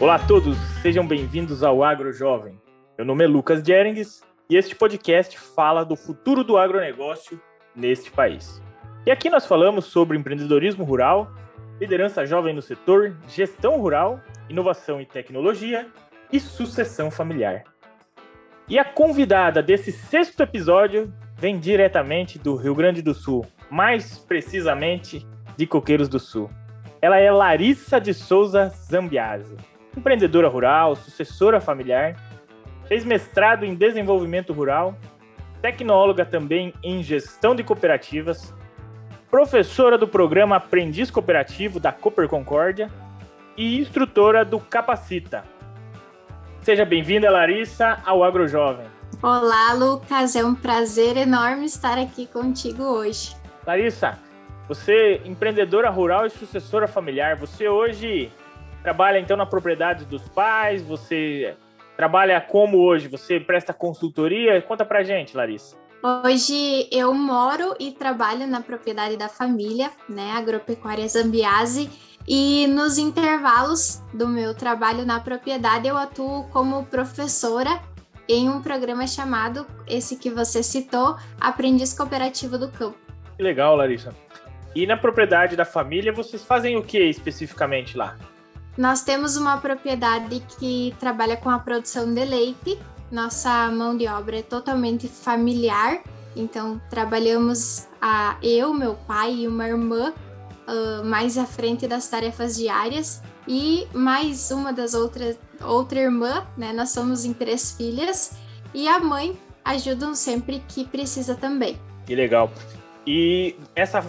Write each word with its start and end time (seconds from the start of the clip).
Olá 0.00 0.14
a 0.14 0.18
todos, 0.18 0.56
sejam 0.80 1.06
bem-vindos 1.06 1.62
ao 1.62 1.84
Agro 1.84 2.10
Jovem. 2.10 2.58
Meu 2.96 3.06
nome 3.06 3.22
é 3.22 3.26
Lucas 3.26 3.62
Jerings 3.62 4.22
e 4.48 4.56
este 4.56 4.74
podcast 4.74 5.38
fala 5.38 5.84
do 5.84 5.94
futuro 5.94 6.42
do 6.42 6.56
agronegócio 6.56 7.38
neste 7.76 8.10
país. 8.10 8.62
E 9.04 9.10
aqui 9.10 9.28
nós 9.28 9.44
falamos 9.44 9.84
sobre 9.84 10.16
empreendedorismo 10.16 10.84
rural, 10.84 11.30
liderança 11.78 12.24
jovem 12.24 12.54
no 12.54 12.62
setor, 12.62 13.14
gestão 13.28 13.78
rural, 13.78 14.22
inovação 14.48 15.02
e 15.02 15.04
tecnologia 15.04 15.86
e 16.32 16.40
sucessão 16.40 17.10
familiar. 17.10 17.64
E 18.66 18.78
a 18.78 18.84
convidada 18.86 19.62
desse 19.62 19.92
sexto 19.92 20.42
episódio 20.42 21.12
vem 21.36 21.58
diretamente 21.58 22.38
do 22.38 22.56
Rio 22.56 22.74
Grande 22.74 23.02
do 23.02 23.12
Sul, 23.12 23.44
mais 23.70 24.16
precisamente 24.16 25.26
de 25.58 25.66
Coqueiros 25.66 26.08
do 26.08 26.18
Sul. 26.18 26.48
Ela 27.02 27.18
é 27.18 27.30
Larissa 27.30 28.00
de 28.00 28.14
Souza 28.14 28.70
Zambiase 28.70 29.69
empreendedora 29.96 30.48
rural, 30.48 30.96
sucessora 30.96 31.60
familiar, 31.60 32.16
fez 32.86 33.04
mestrado 33.04 33.64
em 33.64 33.74
desenvolvimento 33.74 34.52
rural, 34.52 34.96
tecnóloga 35.60 36.24
também 36.24 36.72
em 36.82 37.02
gestão 37.02 37.54
de 37.54 37.62
cooperativas, 37.62 38.54
professora 39.30 39.96
do 39.96 40.08
programa 40.08 40.56
Aprendiz 40.56 41.10
Cooperativo 41.10 41.78
da 41.78 41.92
Cooper 41.92 42.28
Concórdia 42.28 42.90
e 43.56 43.78
instrutora 43.78 44.44
do 44.44 44.58
Capacita. 44.58 45.44
Seja 46.62 46.84
bem-vinda, 46.84 47.30
Larissa, 47.30 47.98
ao 48.04 48.24
AgroJovem. 48.24 48.86
Olá, 49.22 49.72
Lucas. 49.72 50.34
É 50.34 50.44
um 50.44 50.54
prazer 50.54 51.16
enorme 51.16 51.66
estar 51.66 51.98
aqui 51.98 52.26
contigo 52.26 52.82
hoje. 52.82 53.36
Larissa, 53.66 54.18
você 54.66 55.20
empreendedora 55.24 55.90
rural 55.90 56.26
e 56.26 56.30
sucessora 56.30 56.88
familiar, 56.88 57.36
você 57.36 57.68
hoje 57.68 58.32
trabalha 58.82 59.18
então 59.18 59.36
na 59.36 59.46
propriedade 59.46 60.04
dos 60.04 60.28
pais? 60.28 60.82
Você 60.82 61.56
trabalha 61.96 62.40
como 62.40 62.78
hoje? 62.78 63.08
Você 63.08 63.38
presta 63.38 63.72
consultoria? 63.72 64.60
Conta 64.62 64.84
pra 64.84 65.02
gente, 65.02 65.36
Larissa. 65.36 65.76
Hoje 66.02 66.88
eu 66.90 67.12
moro 67.12 67.74
e 67.78 67.92
trabalho 67.92 68.46
na 68.46 68.62
propriedade 68.62 69.18
da 69.18 69.28
família, 69.28 69.90
né, 70.08 70.32
Agropecuária 70.32 71.06
Zambiase, 71.06 71.90
e 72.26 72.66
nos 72.68 72.96
intervalos 72.96 74.02
do 74.14 74.26
meu 74.26 74.54
trabalho 74.54 75.04
na 75.04 75.20
propriedade 75.20 75.86
eu 75.86 75.98
atuo 75.98 76.44
como 76.44 76.86
professora 76.86 77.82
em 78.26 78.48
um 78.48 78.62
programa 78.62 79.06
chamado, 79.06 79.66
esse 79.86 80.16
que 80.16 80.30
você 80.30 80.62
citou, 80.62 81.16
Aprendiz 81.38 81.92
Cooperativo 81.92 82.56
do 82.56 82.70
Campo. 82.70 82.96
Que 83.36 83.42
legal, 83.42 83.76
Larissa. 83.76 84.14
E 84.74 84.86
na 84.86 84.96
propriedade 84.96 85.56
da 85.56 85.64
família, 85.64 86.12
vocês 86.12 86.44
fazem 86.44 86.76
o 86.76 86.82
que 86.82 86.98
especificamente 86.98 87.96
lá? 87.96 88.16
Nós 88.80 89.02
temos 89.02 89.36
uma 89.36 89.58
propriedade 89.58 90.42
que 90.58 90.96
trabalha 90.98 91.36
com 91.36 91.50
a 91.50 91.58
produção 91.58 92.14
de 92.14 92.24
leite. 92.24 92.78
Nossa 93.12 93.70
mão 93.70 93.94
de 93.94 94.08
obra 94.08 94.38
é 94.38 94.42
totalmente 94.42 95.06
familiar, 95.06 96.02
então 96.34 96.80
trabalhamos 96.88 97.86
a 98.00 98.38
eu, 98.42 98.72
meu 98.72 98.94
pai 99.06 99.34
e 99.40 99.48
uma 99.48 99.68
irmã 99.68 100.14
uh, 100.66 101.04
mais 101.04 101.36
à 101.36 101.44
frente 101.44 101.86
das 101.86 102.08
tarefas 102.08 102.56
diárias 102.56 103.22
e 103.46 103.86
mais 103.92 104.50
uma 104.50 104.72
das 104.72 104.94
outras 104.94 105.38
outra 105.60 106.00
irmã, 106.00 106.46
né? 106.56 106.72
Nós 106.72 106.88
somos 106.88 107.26
em 107.26 107.34
três 107.34 107.72
filhas 107.72 108.32
e 108.72 108.88
a 108.88 108.98
mãe 108.98 109.38
ajudam 109.62 110.14
sempre 110.14 110.64
que 110.66 110.86
precisa 110.86 111.34
também. 111.34 111.78
Que 112.06 112.14
legal. 112.14 112.50
E 113.06 113.56
essa 113.76 114.02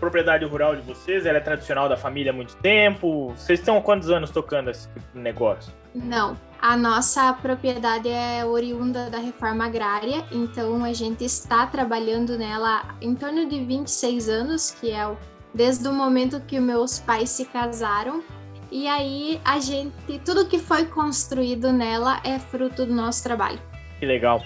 propriedade 0.00 0.44
rural 0.46 0.74
de 0.74 0.82
vocês? 0.82 1.26
Ela 1.26 1.38
é 1.38 1.40
tradicional 1.40 1.88
da 1.88 1.96
família 1.96 2.32
há 2.32 2.34
muito 2.34 2.56
tempo? 2.56 3.28
Vocês 3.36 3.60
estão 3.60 3.76
há 3.76 3.82
quantos 3.82 4.10
anos 4.10 4.30
tocando 4.30 4.70
esse 4.70 4.88
tipo 4.88 5.06
de 5.12 5.20
negócio? 5.20 5.72
Não, 5.94 6.36
a 6.60 6.76
nossa 6.76 7.32
propriedade 7.34 8.08
é 8.08 8.44
oriunda 8.44 9.10
da 9.10 9.18
reforma 9.18 9.66
agrária, 9.66 10.24
então 10.32 10.82
a 10.82 10.92
gente 10.92 11.24
está 11.24 11.66
trabalhando 11.66 12.38
nela 12.38 12.96
em 13.00 13.14
torno 13.14 13.48
de 13.48 13.62
26 13.62 14.28
anos, 14.28 14.70
que 14.70 14.90
é 14.90 15.16
desde 15.54 15.86
o 15.86 15.92
momento 15.92 16.40
que 16.40 16.58
meus 16.58 16.98
pais 16.98 17.28
se 17.30 17.44
casaram. 17.44 18.22
E 18.70 18.86
aí 18.86 19.40
a 19.44 19.58
gente, 19.58 20.18
tudo 20.24 20.46
que 20.46 20.58
foi 20.58 20.86
construído 20.86 21.72
nela 21.72 22.20
é 22.24 22.38
fruto 22.38 22.86
do 22.86 22.94
nosso 22.94 23.22
trabalho. 23.22 23.58
Que 23.98 24.06
legal. 24.06 24.40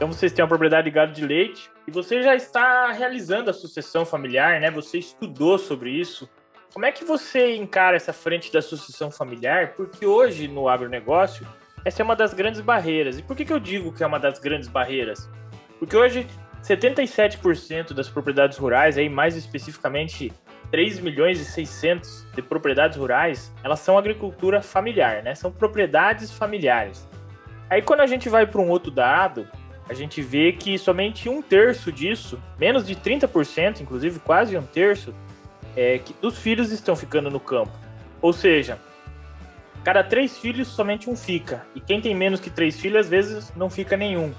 Então 0.00 0.10
vocês 0.10 0.32
têm 0.32 0.42
uma 0.42 0.48
propriedade 0.48 0.86
de 0.86 0.90
gado 0.90 1.12
de 1.12 1.26
leite 1.26 1.70
e 1.86 1.90
você 1.90 2.22
já 2.22 2.34
está 2.34 2.90
realizando 2.90 3.50
a 3.50 3.52
sucessão 3.52 4.06
familiar, 4.06 4.58
né? 4.58 4.70
Você 4.70 4.96
estudou 4.96 5.58
sobre 5.58 5.90
isso. 5.90 6.26
Como 6.72 6.86
é 6.86 6.90
que 6.90 7.04
você 7.04 7.54
encara 7.54 7.96
essa 7.96 8.10
frente 8.10 8.50
da 8.50 8.62
sucessão 8.62 9.10
familiar? 9.10 9.74
Porque 9.74 10.06
hoje 10.06 10.48
no 10.48 10.70
agronegócio 10.70 11.46
essa 11.84 12.00
é 12.00 12.02
uma 12.02 12.16
das 12.16 12.32
grandes 12.32 12.62
barreiras. 12.62 13.18
E 13.18 13.22
por 13.22 13.36
que, 13.36 13.44
que 13.44 13.52
eu 13.52 13.60
digo 13.60 13.92
que 13.92 14.02
é 14.02 14.06
uma 14.06 14.18
das 14.18 14.38
grandes 14.38 14.70
barreiras? 14.70 15.28
Porque 15.78 15.94
hoje 15.94 16.26
77% 16.62 17.92
das 17.92 18.08
propriedades 18.08 18.56
rurais, 18.56 18.96
aí 18.96 19.10
mais 19.10 19.36
especificamente 19.36 20.32
3 20.70 20.98
milhões 21.00 21.42
e 21.42 21.44
600 21.44 22.26
de 22.34 22.40
propriedades 22.40 22.96
rurais, 22.96 23.54
elas 23.62 23.80
são 23.80 23.98
agricultura 23.98 24.62
familiar, 24.62 25.22
né? 25.22 25.34
São 25.34 25.52
propriedades 25.52 26.30
familiares. 26.30 27.06
Aí 27.68 27.82
quando 27.82 28.00
a 28.00 28.06
gente 28.06 28.30
vai 28.30 28.46
para 28.46 28.62
um 28.62 28.70
outro 28.70 28.90
dado, 28.90 29.46
a 29.90 29.92
gente 29.92 30.22
vê 30.22 30.52
que 30.52 30.78
somente 30.78 31.28
um 31.28 31.42
terço 31.42 31.90
disso, 31.90 32.40
menos 32.56 32.86
de 32.86 32.94
30%, 32.94 33.80
inclusive 33.80 34.20
quase 34.20 34.56
um 34.56 34.62
terço, 34.62 35.12
é, 35.76 35.98
que 35.98 36.14
dos 36.22 36.38
filhos 36.38 36.70
estão 36.70 36.94
ficando 36.94 37.28
no 37.28 37.40
campo. 37.40 37.72
Ou 38.22 38.32
seja, 38.32 38.78
cada 39.82 40.04
três 40.04 40.38
filhos, 40.38 40.68
somente 40.68 41.10
um 41.10 41.16
fica. 41.16 41.66
E 41.74 41.80
quem 41.80 42.00
tem 42.00 42.14
menos 42.14 42.38
que 42.38 42.48
três 42.48 42.78
filhos, 42.78 43.00
às 43.00 43.08
vezes 43.08 43.52
não 43.56 43.68
fica 43.68 43.96
nenhum. 43.96 44.32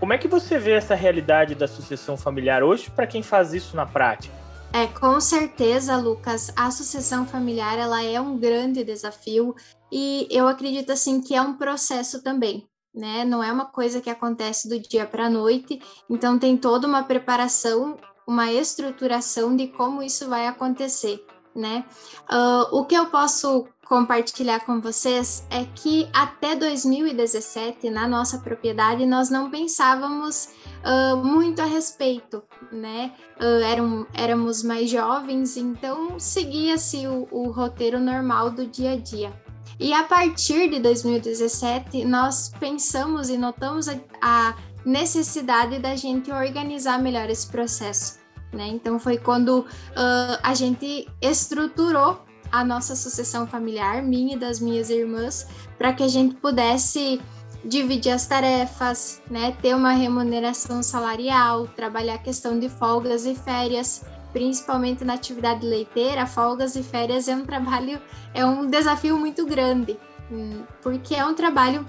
Como 0.00 0.14
é 0.14 0.18
que 0.18 0.26
você 0.26 0.58
vê 0.58 0.72
essa 0.72 0.96
realidade 0.96 1.54
da 1.54 1.68
sucessão 1.68 2.16
familiar 2.16 2.64
hoje 2.64 2.90
para 2.90 3.06
quem 3.06 3.22
faz 3.22 3.54
isso 3.54 3.76
na 3.76 3.86
prática? 3.86 4.34
É, 4.72 4.88
com 4.88 5.20
certeza, 5.20 5.96
Lucas, 5.96 6.52
a 6.56 6.72
sucessão 6.72 7.24
familiar 7.24 7.78
ela 7.78 8.02
é 8.02 8.20
um 8.20 8.36
grande 8.36 8.82
desafio 8.82 9.54
e 9.92 10.26
eu 10.28 10.48
acredito 10.48 10.90
assim 10.90 11.20
que 11.20 11.36
é 11.36 11.40
um 11.40 11.56
processo 11.56 12.20
também 12.20 12.66
né? 12.94 13.24
Não 13.24 13.42
é 13.42 13.50
uma 13.50 13.66
coisa 13.66 14.00
que 14.00 14.10
acontece 14.10 14.68
do 14.68 14.78
dia 14.78 15.06
para 15.06 15.26
a 15.26 15.30
noite, 15.30 15.80
então 16.08 16.38
tem 16.38 16.56
toda 16.56 16.86
uma 16.86 17.02
preparação, 17.02 17.96
uma 18.26 18.52
estruturação 18.52 19.56
de 19.56 19.68
como 19.68 20.02
isso 20.02 20.28
vai 20.28 20.46
acontecer, 20.46 21.24
né? 21.54 21.84
Uh, 22.30 22.76
o 22.76 22.84
que 22.84 22.94
eu 22.94 23.06
posso 23.06 23.66
compartilhar 23.86 24.60
com 24.60 24.80
vocês 24.80 25.46
é 25.50 25.64
que 25.64 26.08
até 26.14 26.56
2017, 26.56 27.90
na 27.90 28.08
nossa 28.08 28.38
propriedade, 28.38 29.04
nós 29.04 29.28
não 29.28 29.50
pensávamos 29.50 30.48
uh, 30.82 31.16
muito 31.16 31.60
a 31.60 31.66
respeito, 31.66 32.42
né? 32.70 33.12
Uh, 33.38 33.62
eram, 33.64 34.06
éramos 34.14 34.62
mais 34.62 34.88
jovens, 34.88 35.56
então 35.56 36.18
seguia-se 36.18 37.06
o, 37.06 37.28
o 37.30 37.50
roteiro 37.50 38.00
normal 38.00 38.50
do 38.50 38.66
dia 38.66 38.92
a 38.92 38.96
dia. 38.96 39.41
E 39.78 39.92
a 39.92 40.04
partir 40.04 40.70
de 40.70 40.80
2017, 40.80 42.04
nós 42.04 42.52
pensamos 42.60 43.28
e 43.28 43.36
notamos 43.36 43.88
a, 43.88 43.96
a 44.20 44.56
necessidade 44.84 45.78
da 45.78 45.96
gente 45.96 46.30
organizar 46.30 47.00
melhor 47.00 47.28
esse 47.30 47.46
processo. 47.46 48.18
Né? 48.52 48.68
Então, 48.68 48.98
foi 48.98 49.16
quando 49.16 49.60
uh, 49.60 50.38
a 50.42 50.54
gente 50.54 51.08
estruturou 51.20 52.22
a 52.50 52.62
nossa 52.62 52.94
sucessão 52.94 53.46
familiar, 53.46 54.02
minha 54.02 54.34
e 54.34 54.38
das 54.38 54.60
minhas 54.60 54.90
irmãs, 54.90 55.48
para 55.78 55.92
que 55.94 56.02
a 56.02 56.08
gente 56.08 56.34
pudesse 56.36 57.20
dividir 57.64 58.12
as 58.12 58.26
tarefas, 58.26 59.22
né, 59.30 59.56
ter 59.62 59.74
uma 59.74 59.92
remuneração 59.92 60.82
salarial, 60.82 61.66
trabalhar 61.68 62.14
a 62.14 62.18
questão 62.18 62.58
de 62.58 62.68
folgas 62.68 63.24
e 63.24 63.34
férias, 63.34 64.04
principalmente 64.32 65.04
na 65.04 65.14
atividade 65.14 65.66
leiteira, 65.66 66.26
folgas 66.26 66.76
e 66.76 66.82
férias 66.82 67.28
é 67.28 67.36
um 67.36 67.44
trabalho, 67.44 68.00
é 68.34 68.44
um 68.44 68.66
desafio 68.66 69.16
muito 69.18 69.46
grande, 69.46 69.98
hum, 70.30 70.62
porque 70.82 71.14
é 71.14 71.24
um 71.24 71.34
trabalho 71.34 71.86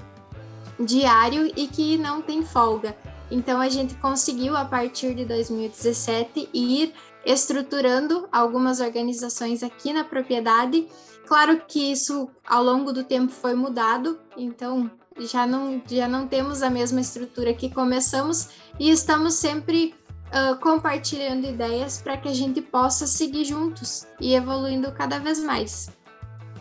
diário 0.79 1.51
e 1.55 1.67
que 1.67 1.97
não 1.97 2.21
tem 2.21 2.43
folga. 2.43 2.95
Então 3.31 3.61
a 3.61 3.69
gente 3.69 3.95
conseguiu 3.95 4.55
a 4.55 4.65
partir 4.65 5.15
de 5.15 5.25
2017 5.25 6.49
ir 6.53 6.93
estruturando 7.25 8.27
algumas 8.31 8.79
organizações 8.79 9.63
aqui 9.63 9.93
na 9.93 10.03
propriedade. 10.03 10.87
Claro 11.25 11.61
que 11.67 11.91
isso 11.91 12.29
ao 12.45 12.63
longo 12.63 12.91
do 12.91 13.03
tempo 13.03 13.31
foi 13.31 13.55
mudado, 13.55 14.19
então 14.37 14.91
já 15.17 15.47
não 15.47 15.81
já 15.87 16.07
não 16.07 16.27
temos 16.27 16.61
a 16.61 16.69
mesma 16.69 16.99
estrutura 16.99 17.53
que 17.53 17.69
começamos 17.69 18.49
e 18.79 18.89
estamos 18.89 19.35
sempre 19.35 19.95
uh, 20.33 20.57
compartilhando 20.57 21.47
ideias 21.47 22.01
para 22.01 22.17
que 22.17 22.27
a 22.27 22.33
gente 22.33 22.61
possa 22.61 23.05
seguir 23.05 23.45
juntos 23.45 24.07
e 24.19 24.33
evoluindo 24.35 24.91
cada 24.91 25.19
vez 25.19 25.39
mais. 25.39 25.89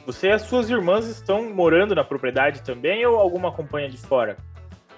Você 0.06 0.28
e 0.28 0.32
as 0.32 0.42
suas 0.42 0.68
irmãs 0.68 1.06
estão 1.06 1.52
morando 1.54 1.94
na 1.94 2.04
propriedade 2.04 2.62
também 2.62 3.04
ou 3.06 3.16
alguma 3.16 3.48
acompanha 3.48 3.88
de 3.88 3.96
fora? 3.96 4.36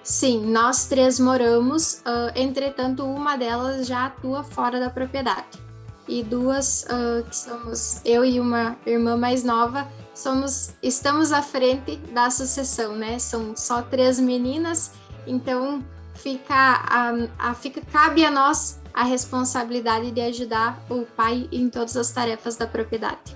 Sim, 0.03 0.45
nós 0.45 0.87
três 0.87 1.19
moramos, 1.19 2.01
uh, 2.01 2.31
entretanto, 2.35 3.03
uma 3.03 3.35
delas 3.37 3.87
já 3.87 4.05
atua 4.05 4.43
fora 4.43 4.79
da 4.79 4.89
propriedade. 4.89 5.63
e 6.07 6.23
duas 6.23 6.85
uh, 6.85 7.23
que 7.23 7.35
somos 7.35 8.01
eu 8.05 8.23
e 8.23 8.39
uma 8.39 8.77
irmã 8.85 9.17
mais 9.17 9.43
nova, 9.43 9.87
somos 10.13 10.73
estamos 10.81 11.31
à 11.31 11.41
frente 11.41 11.97
da 12.13 12.29
sucessão, 12.29 12.95
né? 12.95 13.17
São 13.19 13.55
só 13.55 13.81
três 13.81 14.19
meninas, 14.19 14.91
então 15.25 15.83
fica 16.15 16.53
a, 16.53 17.13
a 17.37 17.53
fica 17.53 17.81
cabe 17.91 18.25
a 18.25 18.31
nós 18.31 18.81
a 18.93 19.03
responsabilidade 19.03 20.11
de 20.11 20.21
ajudar 20.21 20.79
o 20.89 21.05
pai 21.05 21.47
em 21.51 21.69
todas 21.69 21.97
as 21.97 22.11
tarefas 22.11 22.55
da 22.55 22.65
propriedade. 22.65 23.35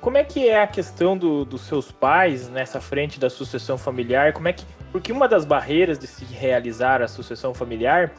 Como 0.00 0.16
é 0.16 0.24
que 0.24 0.48
é 0.48 0.62
a 0.62 0.66
questão 0.66 1.16
do, 1.16 1.44
dos 1.44 1.62
seus 1.62 1.92
pais 1.92 2.48
nessa 2.48 2.80
frente 2.80 3.20
da 3.20 3.28
sucessão 3.28 3.76
familiar? 3.76 4.32
Como 4.32 4.48
é 4.48 4.52
que 4.52 4.64
porque 4.92 5.10
uma 5.10 5.26
das 5.26 5.44
barreiras 5.44 5.98
de 5.98 6.06
se 6.06 6.24
realizar 6.24 7.00
a 7.00 7.08
sucessão 7.08 7.54
familiar 7.54 8.12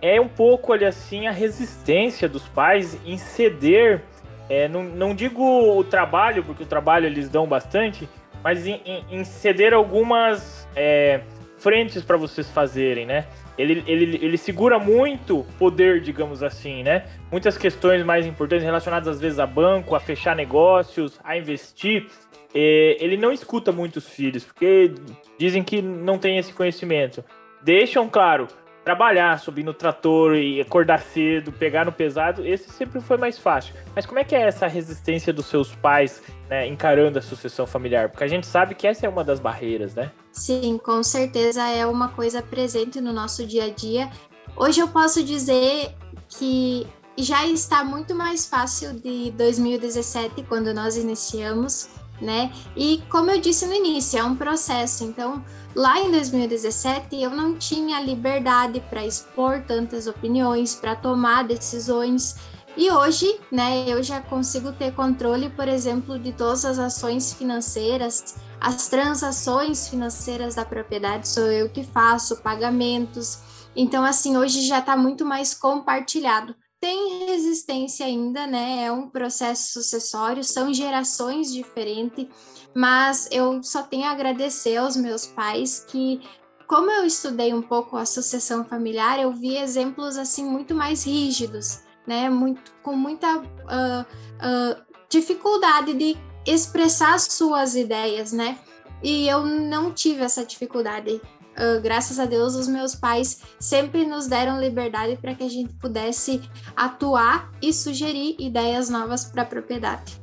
é 0.00 0.20
um 0.20 0.28
pouco 0.28 0.72
ali 0.72 0.84
assim 0.84 1.26
a 1.26 1.30
resistência 1.30 2.28
dos 2.28 2.42
pais 2.48 2.98
em 3.04 3.18
ceder, 3.18 4.02
é, 4.48 4.66
não, 4.66 4.82
não 4.82 5.14
digo 5.14 5.42
o 5.42 5.84
trabalho, 5.84 6.42
porque 6.42 6.62
o 6.62 6.66
trabalho 6.66 7.06
eles 7.06 7.28
dão 7.28 7.46
bastante, 7.46 8.08
mas 8.42 8.66
em, 8.66 8.80
em, 8.84 9.04
em 9.10 9.24
ceder 9.24 9.74
algumas 9.74 10.66
é, 10.74 11.20
frentes 11.58 12.02
para 12.02 12.16
vocês 12.16 12.50
fazerem, 12.50 13.06
né? 13.06 13.26
Ele, 13.56 13.82
ele, 13.86 14.18
ele 14.22 14.36
segura 14.36 14.78
muito 14.78 15.46
poder, 15.58 16.00
digamos 16.00 16.42
assim, 16.42 16.82
né? 16.82 17.06
Muitas 17.30 17.56
questões 17.56 18.04
mais 18.04 18.26
importantes 18.26 18.64
relacionadas 18.64 19.08
às 19.08 19.20
vezes 19.20 19.38
a 19.38 19.46
banco, 19.46 19.94
a 19.94 20.00
fechar 20.00 20.36
negócios, 20.36 21.18
a 21.24 21.36
investir. 21.36 22.06
É, 22.54 22.96
ele 23.00 23.16
não 23.16 23.32
escuta 23.32 23.72
muitos 23.72 24.08
filhos, 24.08 24.44
porque 24.44 24.92
dizem 25.38 25.62
que 25.62 25.80
não 25.82 26.18
tem 26.18 26.38
esse 26.38 26.52
conhecimento. 26.52 27.24
Deixam, 27.62 28.08
claro, 28.08 28.46
trabalhar, 28.86 29.40
subir 29.40 29.64
no 29.64 29.74
trator 29.74 30.36
e 30.36 30.60
acordar 30.60 31.00
cedo, 31.00 31.50
pegar 31.50 31.84
no 31.84 31.90
pesado, 31.90 32.46
esse 32.46 32.70
sempre 32.70 33.00
foi 33.00 33.16
mais 33.16 33.36
fácil. 33.36 33.74
Mas 33.96 34.06
como 34.06 34.20
é 34.20 34.24
que 34.24 34.32
é 34.32 34.42
essa 34.42 34.68
resistência 34.68 35.32
dos 35.32 35.46
seus 35.46 35.74
pais 35.74 36.22
né, 36.48 36.68
encarando 36.68 37.18
a 37.18 37.22
sucessão 37.22 37.66
familiar? 37.66 38.08
Porque 38.08 38.22
a 38.22 38.28
gente 38.28 38.46
sabe 38.46 38.76
que 38.76 38.86
essa 38.86 39.04
é 39.04 39.08
uma 39.08 39.24
das 39.24 39.40
barreiras, 39.40 39.96
né? 39.96 40.12
Sim, 40.30 40.78
com 40.78 41.02
certeza 41.02 41.68
é 41.68 41.84
uma 41.84 42.10
coisa 42.10 42.40
presente 42.40 43.00
no 43.00 43.12
nosso 43.12 43.44
dia 43.44 43.64
a 43.64 43.70
dia. 43.70 44.08
Hoje 44.56 44.78
eu 44.78 44.86
posso 44.86 45.20
dizer 45.24 45.92
que 46.28 46.86
já 47.18 47.44
está 47.44 47.82
muito 47.82 48.14
mais 48.14 48.46
fácil 48.46 48.92
de 49.00 49.32
2017, 49.32 50.44
quando 50.44 50.72
nós 50.72 50.96
iniciamos, 50.96 51.88
né? 52.20 52.52
E 52.76 53.02
como 53.10 53.30
eu 53.30 53.40
disse 53.40 53.66
no 53.66 53.74
início, 53.74 54.18
é 54.18 54.24
um 54.24 54.36
processo. 54.36 55.04
Então, 55.04 55.44
lá 55.74 56.00
em 56.00 56.10
2017, 56.10 57.16
eu 57.16 57.30
não 57.30 57.56
tinha 57.56 58.00
liberdade 58.00 58.80
para 58.88 59.04
expor 59.04 59.62
tantas 59.62 60.06
opiniões, 60.06 60.74
para 60.74 60.96
tomar 60.96 61.44
decisões. 61.44 62.36
E 62.76 62.90
hoje, 62.90 63.40
né, 63.50 63.84
eu 63.88 64.02
já 64.02 64.20
consigo 64.20 64.72
ter 64.72 64.94
controle, 64.94 65.48
por 65.48 65.66
exemplo, 65.66 66.18
de 66.18 66.32
todas 66.32 66.64
as 66.64 66.78
ações 66.78 67.32
financeiras, 67.32 68.36
as 68.60 68.88
transações 68.88 69.88
financeiras 69.88 70.56
da 70.56 70.64
propriedade 70.64 71.28
sou 71.28 71.46
eu 71.46 71.70
que 71.70 71.84
faço, 71.84 72.36
pagamentos. 72.42 73.38
Então, 73.74 74.04
assim, 74.04 74.36
hoje 74.36 74.66
já 74.66 74.80
está 74.80 74.96
muito 74.96 75.24
mais 75.24 75.54
compartilhado 75.54 76.54
tem 76.86 77.26
resistência 77.26 78.06
ainda, 78.06 78.46
né? 78.46 78.84
É 78.84 78.92
um 78.92 79.08
processo 79.08 79.72
sucessório, 79.72 80.44
são 80.44 80.72
gerações 80.72 81.52
diferentes, 81.52 82.28
mas 82.72 83.28
eu 83.32 83.60
só 83.60 83.82
tenho 83.82 84.04
a 84.04 84.12
agradecer 84.12 84.76
aos 84.76 84.96
meus 84.96 85.26
pais 85.26 85.84
que 85.88 86.20
como 86.68 86.88
eu 86.88 87.04
estudei 87.04 87.52
um 87.52 87.62
pouco 87.62 87.96
a 87.96 88.06
sucessão 88.06 88.64
familiar, 88.64 89.18
eu 89.18 89.32
vi 89.32 89.56
exemplos 89.56 90.16
assim 90.16 90.44
muito 90.44 90.76
mais 90.76 91.04
rígidos, 91.04 91.80
né? 92.06 92.30
Muito 92.30 92.72
com 92.84 92.94
muita 92.94 93.38
uh, 93.38 93.42
uh, 93.42 94.82
dificuldade 95.08 95.92
de 95.92 96.16
expressar 96.46 97.18
suas 97.18 97.74
ideias, 97.74 98.30
né? 98.30 98.60
E 99.02 99.28
eu 99.28 99.44
não 99.44 99.92
tive 99.92 100.22
essa 100.22 100.44
dificuldade 100.44 101.20
uh, 101.56 101.80
graças 101.80 102.18
a 102.18 102.24
Deus, 102.24 102.54
os 102.54 102.68
meus 102.68 102.94
pais 102.94 103.42
sempre 103.58 104.04
nos 104.04 104.26
deram 104.26 104.60
liberdade 104.60 105.16
para 105.16 105.34
que 105.34 105.42
a 105.42 105.48
gente 105.48 105.72
pudesse 105.74 106.40
atuar 106.76 107.50
e 107.60 107.72
sugerir 107.72 108.36
ideias 108.38 108.88
novas 108.88 109.24
para 109.24 109.42
a 109.42 109.46
propriedade. 109.46 110.20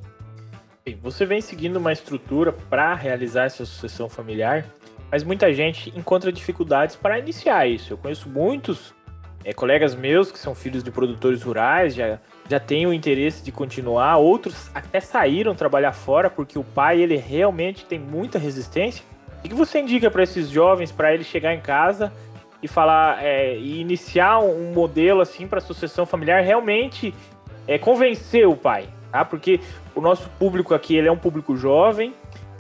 Você 1.02 1.26
vem 1.26 1.40
seguindo 1.40 1.78
uma 1.78 1.94
estrutura 1.94 2.52
para 2.52 2.94
realizar 2.94 3.46
essa 3.46 3.66
sucessão 3.66 4.10
familiar, 4.10 4.66
mas 5.10 5.24
muita 5.24 5.54
gente 5.54 5.98
encontra 5.98 6.32
dificuldades 6.32 6.96
para 6.96 7.18
iniciar 7.20 7.68
isso. 7.68 7.94
Eu 7.94 7.98
conheço 7.98 8.28
muitos 8.28 8.94
é, 9.46 9.54
colegas 9.54 9.96
meus 9.96 10.32
que 10.32 10.40
são 10.40 10.54
filhos 10.54 10.84
de 10.84 10.92
produtores 10.92 11.42
rurais, 11.42 11.96
já, 11.96 12.20
já 12.50 12.60
têm 12.60 12.86
o 12.86 12.94
interesse 12.94 13.44
de 13.44 13.52
continuar, 13.52 14.18
outros 14.18 14.70
até 14.74 15.00
saíram 15.00 15.56
trabalhar 15.56 15.94
fora 15.94 16.30
porque 16.30 16.58
o 16.58 16.64
pai 16.64 17.02
ele 17.02 17.16
realmente 17.16 17.86
tem 17.86 18.00
muita 18.00 18.38
resistência 18.38 19.04
o 19.48 19.50
que 19.50 19.56
você 19.56 19.80
indica 19.80 20.10
para 20.10 20.24
esses 20.24 20.50
jovens 20.50 20.92
para 20.92 21.14
eles 21.14 21.28
chegar 21.28 21.54
em 21.54 21.62
casa 21.62 22.12
e 22.62 22.68
falar 22.68 23.24
é, 23.24 23.58
e 23.58 23.82
iniciar 23.82 24.40
um 24.40 24.72
modelo 24.74 25.22
assim 25.22 25.48
para 25.48 25.60
sucessão 25.60 26.06
familiar 26.06 26.42
realmente 26.42 27.14
é 27.68 27.78
convencer 27.78 28.48
o 28.48 28.56
pai, 28.56 28.88
tá? 29.12 29.26
Porque 29.26 29.60
o 29.94 30.02
nosso 30.02 30.30
público 30.40 30.74
aqui 30.74 30.96
ele 30.96 31.08
é 31.08 31.12
um 31.12 31.18
público 31.18 31.56
jovem, 31.56 32.14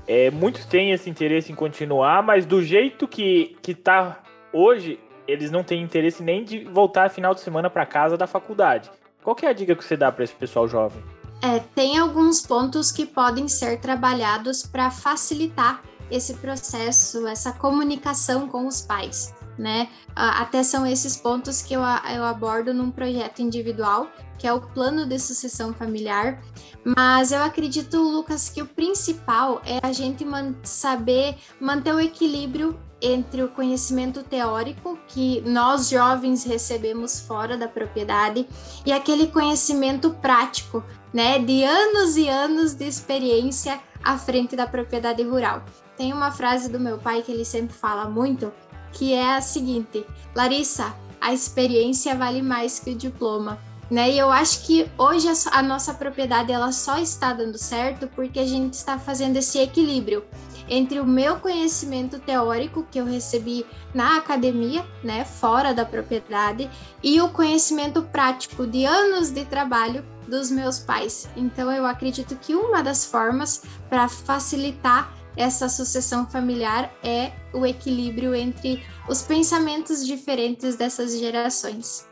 é, 0.05 0.29
muitos 0.29 0.65
têm 0.65 0.91
esse 0.91 1.09
interesse 1.09 1.51
em 1.51 1.55
continuar, 1.55 2.21
mas 2.21 2.45
do 2.45 2.61
jeito 2.61 3.07
que 3.07 3.55
que 3.61 3.73
tá 3.73 4.19
hoje 4.51 4.99
eles 5.25 5.49
não 5.49 5.63
têm 5.63 5.81
interesse 5.81 6.21
nem 6.21 6.43
de 6.43 6.65
voltar 6.65 7.09
final 7.09 7.33
de 7.33 7.39
semana 7.39 7.69
para 7.69 7.85
casa 7.85 8.17
da 8.17 8.27
faculdade. 8.27 8.91
Qual 9.23 9.35
que 9.35 9.45
é 9.45 9.49
a 9.49 9.53
dica 9.53 9.73
que 9.73 9.83
você 9.83 9.95
dá 9.95 10.11
para 10.11 10.25
esse 10.25 10.33
pessoal 10.33 10.67
jovem? 10.67 11.01
É, 11.41 11.59
tem 11.73 11.97
alguns 11.97 12.41
pontos 12.41 12.91
que 12.91 13.05
podem 13.05 13.47
ser 13.47 13.79
trabalhados 13.79 14.65
para 14.65 14.89
facilitar 14.89 15.81
esse 16.09 16.35
processo, 16.35 17.27
essa 17.27 17.51
comunicação 17.51 18.47
com 18.47 18.67
os 18.67 18.81
pais, 18.81 19.33
né? 19.57 19.89
Até 20.15 20.63
são 20.63 20.85
esses 20.85 21.17
pontos 21.17 21.61
que 21.61 21.73
eu, 21.73 21.81
eu 21.81 22.23
abordo 22.23 22.73
num 22.73 22.91
projeto 22.91 23.41
individual, 23.41 24.07
que 24.37 24.47
é 24.47 24.53
o 24.53 24.61
plano 24.61 25.05
de 25.05 25.17
sucessão 25.19 25.73
familiar. 25.73 26.41
Mas 26.83 27.31
eu 27.31 27.41
acredito, 27.41 27.97
Lucas, 27.97 28.49
que 28.49 28.61
o 28.61 28.67
principal 28.67 29.61
é 29.65 29.79
a 29.81 29.93
gente 29.93 30.25
man 30.25 30.53
saber 30.63 31.37
manter 31.59 31.93
o 31.93 31.99
equilíbrio 31.99 32.77
entre 33.01 33.43
o 33.43 33.49
conhecimento 33.49 34.23
teórico 34.23 34.97
que 35.07 35.41
nós 35.41 35.89
jovens 35.89 36.45
recebemos 36.45 37.19
fora 37.19 37.57
da 37.57 37.67
propriedade 37.67 38.47
e 38.85 38.93
aquele 38.93 39.27
conhecimento 39.27 40.11
prático, 40.21 40.81
né, 41.13 41.37
de 41.37 41.63
anos 41.63 42.15
e 42.15 42.29
anos 42.29 42.73
de 42.73 42.85
experiência 42.85 43.79
à 44.01 44.17
frente 44.17 44.55
da 44.55 44.65
propriedade 44.65 45.21
rural. 45.21 45.63
Tem 45.97 46.11
uma 46.13 46.31
frase 46.31 46.69
do 46.69 46.79
meu 46.79 46.97
pai 46.97 47.21
que 47.21 47.31
ele 47.31 47.45
sempre 47.45 47.75
fala 47.75 48.09
muito, 48.09 48.51
que 48.91 49.13
é 49.13 49.35
a 49.35 49.41
seguinte: 49.41 50.05
Larissa, 50.35 50.93
a 51.19 51.33
experiência 51.33 52.15
vale 52.15 52.41
mais 52.41 52.79
que 52.79 52.91
o 52.91 52.95
diploma. 52.95 53.59
Né? 53.91 54.11
E 54.11 54.17
eu 54.17 54.31
acho 54.31 54.65
que 54.65 54.89
hoje 54.97 55.27
a 55.51 55.61
nossa 55.61 55.93
propriedade 55.93 56.51
ela 56.51 56.71
só 56.71 56.97
está 56.97 57.33
dando 57.33 57.57
certo 57.57 58.07
porque 58.15 58.39
a 58.39 58.45
gente 58.45 58.73
está 58.73 58.97
fazendo 58.97 59.37
esse 59.37 59.59
equilíbrio 59.59 60.23
entre 60.67 60.99
o 60.99 61.05
meu 61.05 61.39
conhecimento 61.39 62.19
teórico 62.19 62.87
que 62.89 62.99
eu 62.99 63.05
recebi 63.05 63.65
na 63.93 64.17
academia, 64.17 64.85
né, 65.03 65.25
fora 65.25 65.73
da 65.73 65.85
propriedade, 65.85 66.69
e 67.03 67.21
o 67.21 67.29
conhecimento 67.29 68.01
prático 68.03 68.65
de 68.65 68.85
anos 68.85 69.29
de 69.29 69.45
trabalho 69.45 70.03
dos 70.27 70.49
meus 70.49 70.79
pais. 70.79 71.27
Então 71.35 71.71
eu 71.71 71.85
acredito 71.85 72.35
que 72.37 72.55
uma 72.55 72.81
das 72.81 73.05
formas 73.05 73.63
para 73.89 74.07
facilitar 74.07 75.13
essa 75.35 75.67
sucessão 75.67 76.29
familiar 76.29 76.91
é 77.03 77.31
o 77.53 77.65
equilíbrio 77.65 78.35
entre 78.35 78.83
os 79.07 79.21
pensamentos 79.21 80.05
diferentes 80.05 80.75
dessas 80.75 81.19
gerações. 81.19 82.07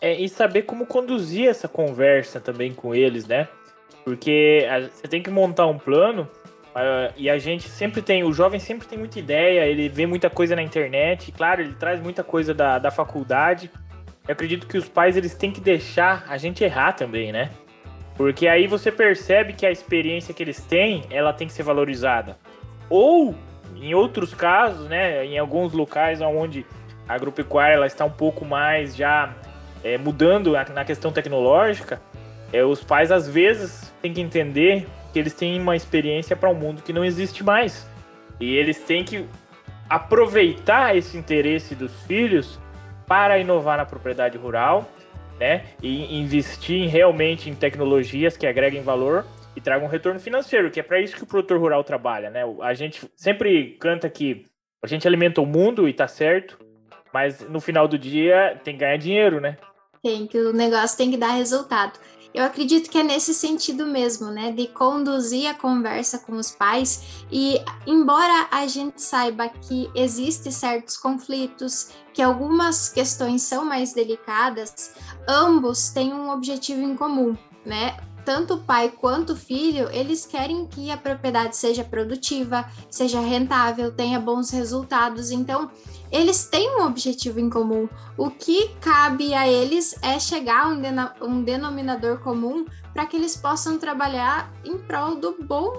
É, 0.00 0.14
e 0.14 0.28
saber 0.28 0.62
como 0.62 0.86
conduzir 0.86 1.48
essa 1.48 1.68
conversa 1.68 2.40
também 2.40 2.72
com 2.72 2.94
eles, 2.94 3.26
né? 3.26 3.48
Porque 4.04 4.66
a, 4.68 4.80
você 4.80 5.06
tem 5.08 5.22
que 5.22 5.30
montar 5.30 5.66
um 5.66 5.78
plano 5.78 6.28
uh, 6.74 7.12
e 7.16 7.30
a 7.30 7.38
gente 7.38 7.68
sempre 7.68 8.02
tem, 8.02 8.24
o 8.24 8.32
jovem 8.32 8.58
sempre 8.58 8.86
tem 8.86 8.98
muita 8.98 9.20
ideia, 9.20 9.64
ele 9.64 9.88
vê 9.88 10.06
muita 10.06 10.28
coisa 10.28 10.56
na 10.56 10.62
internet, 10.62 11.30
claro, 11.30 11.62
ele 11.62 11.74
traz 11.74 12.00
muita 12.00 12.24
coisa 12.24 12.52
da, 12.52 12.78
da 12.78 12.90
faculdade. 12.90 13.70
Eu 14.26 14.32
acredito 14.32 14.66
que 14.66 14.76
os 14.76 14.88
pais 14.88 15.16
eles 15.16 15.34
têm 15.34 15.52
que 15.52 15.60
deixar 15.60 16.24
a 16.28 16.36
gente 16.36 16.64
errar 16.64 16.92
também, 16.92 17.30
né? 17.32 17.50
Porque 18.16 18.46
aí 18.46 18.66
você 18.66 18.92
percebe 18.92 19.52
que 19.52 19.64
a 19.64 19.70
experiência 19.70 20.34
que 20.34 20.42
eles 20.42 20.60
têm, 20.60 21.04
ela 21.10 21.32
tem 21.32 21.46
que 21.46 21.52
ser 21.52 21.62
valorizada. 21.62 22.36
Ou, 22.92 23.34
em 23.74 23.94
outros 23.94 24.34
casos, 24.34 24.86
né, 24.86 25.24
em 25.24 25.38
alguns 25.38 25.72
locais 25.72 26.20
onde 26.20 26.66
a 27.08 27.14
agropecuária 27.14 27.72
ela 27.72 27.86
está 27.86 28.04
um 28.04 28.10
pouco 28.10 28.44
mais 28.44 28.94
já 28.94 29.34
é, 29.82 29.96
mudando 29.96 30.52
na 30.74 30.84
questão 30.84 31.10
tecnológica, 31.10 32.02
é, 32.52 32.62
os 32.62 32.84
pais 32.84 33.10
às 33.10 33.26
vezes 33.26 33.90
têm 34.02 34.12
que 34.12 34.20
entender 34.20 34.86
que 35.10 35.18
eles 35.18 35.32
têm 35.32 35.58
uma 35.58 35.74
experiência 35.74 36.36
para 36.36 36.50
um 36.50 36.54
mundo 36.54 36.82
que 36.82 36.92
não 36.92 37.02
existe 37.02 37.42
mais. 37.42 37.88
E 38.38 38.54
eles 38.54 38.78
têm 38.80 39.02
que 39.02 39.26
aproveitar 39.88 40.94
esse 40.94 41.16
interesse 41.16 41.74
dos 41.74 41.92
filhos 42.02 42.60
para 43.06 43.38
inovar 43.38 43.78
na 43.78 43.86
propriedade 43.86 44.36
rural, 44.36 44.86
né? 45.40 45.64
E 45.82 46.20
investir 46.20 46.90
realmente 46.90 47.48
em 47.48 47.54
tecnologias 47.54 48.36
que 48.36 48.46
agreguem 48.46 48.82
valor 48.82 49.24
e 49.54 49.60
tragam 49.60 49.86
um 49.86 49.90
retorno 49.90 50.20
financeiro, 50.20 50.70
que 50.70 50.80
é 50.80 50.82
para 50.82 51.00
isso 51.00 51.16
que 51.16 51.22
o 51.22 51.26
produtor 51.26 51.58
rural 51.58 51.84
trabalha, 51.84 52.30
né? 52.30 52.42
A 52.62 52.74
gente 52.74 53.10
sempre 53.16 53.76
canta 53.78 54.08
que 54.08 54.46
a 54.82 54.86
gente 54.86 55.06
alimenta 55.06 55.40
o 55.40 55.46
mundo 55.46 55.88
e 55.88 55.92
tá 55.92 56.08
certo, 56.08 56.58
mas 57.12 57.40
no 57.48 57.60
final 57.60 57.86
do 57.86 57.98
dia 57.98 58.60
tem 58.64 58.74
que 58.74 58.80
ganhar 58.80 58.96
dinheiro, 58.96 59.40
né? 59.40 59.56
Tem, 60.02 60.26
que 60.26 60.38
o 60.38 60.52
negócio 60.52 60.96
tem 60.96 61.10
que 61.10 61.16
dar 61.16 61.32
resultado. 61.32 61.98
Eu 62.34 62.44
acredito 62.44 62.90
que 62.90 62.96
é 62.96 63.02
nesse 63.02 63.34
sentido 63.34 63.84
mesmo, 63.84 64.30
né, 64.30 64.52
de 64.52 64.66
conduzir 64.66 65.46
a 65.46 65.54
conversa 65.54 66.18
com 66.18 66.32
os 66.32 66.50
pais 66.50 67.24
e 67.30 67.60
embora 67.86 68.48
a 68.50 68.66
gente 68.66 69.02
saiba 69.02 69.50
que 69.50 69.90
existem 69.94 70.50
certos 70.50 70.96
conflitos, 70.96 71.90
que 72.14 72.22
algumas 72.22 72.88
questões 72.88 73.42
são 73.42 73.66
mais 73.66 73.92
delicadas, 73.92 74.94
ambos 75.28 75.90
têm 75.90 76.14
um 76.14 76.30
objetivo 76.30 76.80
em 76.80 76.96
comum, 76.96 77.36
né? 77.66 77.98
Tanto 78.24 78.54
o 78.54 78.58
pai 78.58 78.90
quanto 78.90 79.32
o 79.32 79.36
filho, 79.36 79.88
eles 79.90 80.24
querem 80.24 80.66
que 80.66 80.90
a 80.90 80.96
propriedade 80.96 81.56
seja 81.56 81.82
produtiva, 81.82 82.64
seja 82.90 83.20
rentável, 83.20 83.90
tenha 83.92 84.20
bons 84.20 84.50
resultados. 84.50 85.30
Então, 85.30 85.70
eles 86.10 86.44
têm 86.44 86.76
um 86.76 86.84
objetivo 86.84 87.40
em 87.40 87.50
comum. 87.50 87.88
O 88.16 88.30
que 88.30 88.68
cabe 88.80 89.34
a 89.34 89.48
eles 89.48 89.96
é 90.02 90.20
chegar 90.20 90.66
a 90.66 90.68
um, 90.68 91.26
um 91.26 91.42
denominador 91.42 92.18
comum 92.18 92.66
para 92.92 93.06
que 93.06 93.16
eles 93.16 93.36
possam 93.36 93.78
trabalhar 93.78 94.52
em 94.64 94.78
prol 94.78 95.16
do 95.16 95.36
bom, 95.42 95.72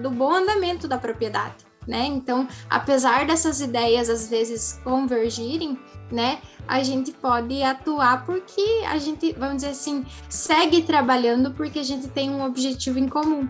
do 0.00 0.10
bom 0.10 0.32
andamento 0.32 0.86
da 0.86 0.96
propriedade. 0.96 1.72
Né? 1.86 2.06
Então, 2.06 2.46
apesar 2.70 3.26
dessas 3.26 3.60
ideias 3.60 4.08
às 4.08 4.28
vezes 4.28 4.80
convergirem, 4.84 5.76
né, 6.12 6.38
a 6.68 6.82
gente 6.82 7.10
pode 7.12 7.62
atuar 7.62 8.24
porque 8.24 8.82
a 8.86 8.98
gente, 8.98 9.32
vamos 9.32 9.56
dizer 9.56 9.70
assim, 9.70 10.04
segue 10.28 10.82
trabalhando 10.82 11.50
porque 11.52 11.78
a 11.78 11.82
gente 11.82 12.08
tem 12.08 12.30
um 12.30 12.44
objetivo 12.44 12.98
em 12.98 13.08
comum. 13.08 13.48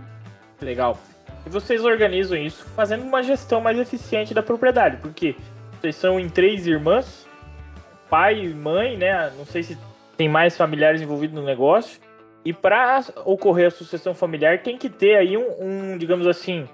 Legal. 0.61 0.99
E 1.45 1.51
vocês 1.51 1.85
organizam 1.85 2.39
isso 2.39 2.65
fazendo 2.77 3.03
uma 3.05 3.23
gestão 3.23 3.61
mais 3.61 3.79
eficiente 3.79 4.33
da 4.33 4.43
propriedade, 4.43 4.99
porque 4.99 5.35
vocês 5.81 5.97
são 5.97 6.21
em 6.21 6.29
três 6.29 6.67
irmãs, 6.67 7.27
pai 8.09 8.45
e 8.45 8.55
mãe, 8.55 8.97
né? 8.97 9.33
Não 9.37 9.45
sei 9.45 9.63
se 9.63 9.77
tem 10.17 10.29
mais 10.29 10.57
familiares 10.57 11.03
envolvidos 11.03 11.35
no 11.35 11.45
negócio. 11.45 12.01
E 12.45 12.53
para 12.53 13.05
ocorrer 13.25 13.69
a 13.69 13.71
sucessão 13.71 14.15
familiar, 14.15 14.63
tem 14.63 14.77
que 14.77 14.89
ter 14.89 15.17
aí 15.17 15.37
um, 15.37 15.47
um 15.61 15.99
digamos 15.99 16.27
assim, 16.27 16.69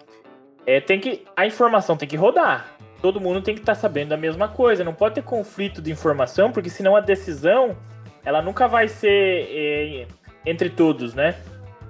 é, 0.66 0.80
tem 0.80 0.99
que 1.00 1.25
a 1.37 1.47
informação 1.47 1.97
tem 1.97 2.09
que 2.09 2.16
rodar. 2.16 2.77
Todo 3.00 3.21
mundo 3.21 3.40
tem 3.40 3.55
que 3.55 3.61
estar 3.61 3.75
tá 3.75 3.81
sabendo 3.81 4.09
da 4.09 4.17
mesma 4.17 4.49
coisa. 4.49 4.83
Não 4.83 4.95
pode 4.95 5.17
ter 5.17 5.23
conflito 5.23 5.81
de 5.81 5.90
informação, 5.90 6.50
porque 6.50 6.69
senão 6.69 6.97
a 6.97 7.00
decisão 7.00 7.76
ela 8.25 8.43
nunca 8.43 8.67
vai 8.67 8.88
ser 8.88 9.49
é, 9.50 10.07
entre 10.45 10.69
todos, 10.69 11.14
né? 11.14 11.37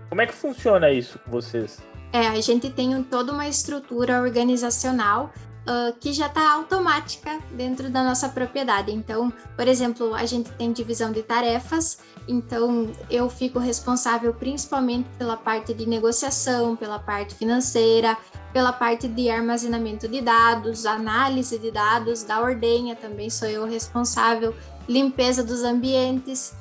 Como 0.08 0.20
é 0.20 0.26
que 0.26 0.34
funciona 0.34 0.90
isso 0.90 1.18
com 1.18 1.30
vocês? 1.30 1.82
É, 2.12 2.26
a 2.26 2.40
gente 2.40 2.70
tem 2.70 3.02
toda 3.02 3.32
uma 3.32 3.46
estrutura 3.46 4.20
organizacional 4.22 5.32
uh, 5.68 5.92
que 6.00 6.12
já 6.12 6.26
está 6.26 6.52
automática 6.52 7.38
dentro 7.52 7.90
da 7.90 8.02
nossa 8.02 8.28
propriedade. 8.28 8.90
Então, 8.90 9.32
por 9.54 9.68
exemplo, 9.68 10.14
a 10.14 10.24
gente 10.24 10.50
tem 10.52 10.72
divisão 10.72 11.12
de 11.12 11.22
tarefas, 11.22 11.98
então 12.26 12.90
eu 13.10 13.28
fico 13.28 13.58
responsável 13.58 14.32
principalmente 14.32 15.08
pela 15.18 15.36
parte 15.36 15.74
de 15.74 15.86
negociação, 15.86 16.74
pela 16.74 16.98
parte 16.98 17.34
financeira, 17.34 18.16
pela 18.52 18.72
parte 18.72 19.06
de 19.06 19.28
armazenamento 19.28 20.08
de 20.08 20.22
dados, 20.22 20.86
análise 20.86 21.58
de 21.58 21.70
dados, 21.70 22.22
da 22.22 22.40
ordenha 22.40 22.96
também 22.96 23.28
sou 23.28 23.48
eu 23.48 23.66
responsável, 23.66 24.54
limpeza 24.88 25.44
dos 25.44 25.62
ambientes. 25.62 26.54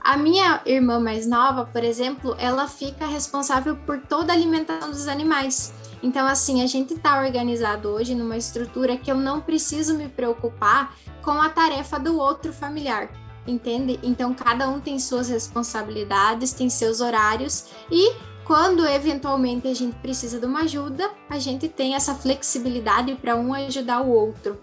A 0.00 0.18
minha 0.18 0.60
irmã 0.66 1.00
mais 1.00 1.26
nova, 1.26 1.64
por 1.64 1.82
exemplo, 1.82 2.36
ela 2.38 2.68
fica 2.68 3.06
responsável 3.06 3.74
por 3.86 4.00
toda 4.00 4.32
a 4.32 4.36
alimentação 4.36 4.90
dos 4.90 5.08
animais. 5.08 5.72
Então, 6.02 6.26
assim, 6.26 6.62
a 6.62 6.66
gente 6.66 6.94
está 6.94 7.20
organizado 7.20 7.88
hoje 7.88 8.14
numa 8.14 8.36
estrutura 8.36 8.96
que 8.96 9.10
eu 9.10 9.16
não 9.16 9.40
preciso 9.40 9.96
me 9.96 10.08
preocupar 10.08 10.94
com 11.22 11.32
a 11.32 11.48
tarefa 11.48 11.98
do 11.98 12.18
outro 12.18 12.52
familiar, 12.52 13.08
entende? 13.46 13.98
Então, 14.02 14.34
cada 14.34 14.68
um 14.68 14.80
tem 14.80 14.98
suas 14.98 15.28
responsabilidades, 15.28 16.52
tem 16.52 16.68
seus 16.68 17.00
horários 17.00 17.66
e 17.90 18.14
quando 18.44 18.86
eventualmente 18.86 19.66
a 19.66 19.74
gente 19.74 19.96
precisa 19.96 20.38
de 20.38 20.44
uma 20.44 20.60
ajuda, 20.60 21.10
a 21.30 21.38
gente 21.38 21.66
tem 21.66 21.94
essa 21.94 22.14
flexibilidade 22.14 23.14
para 23.14 23.34
um 23.36 23.54
ajudar 23.54 24.02
o 24.02 24.10
outro. 24.10 24.60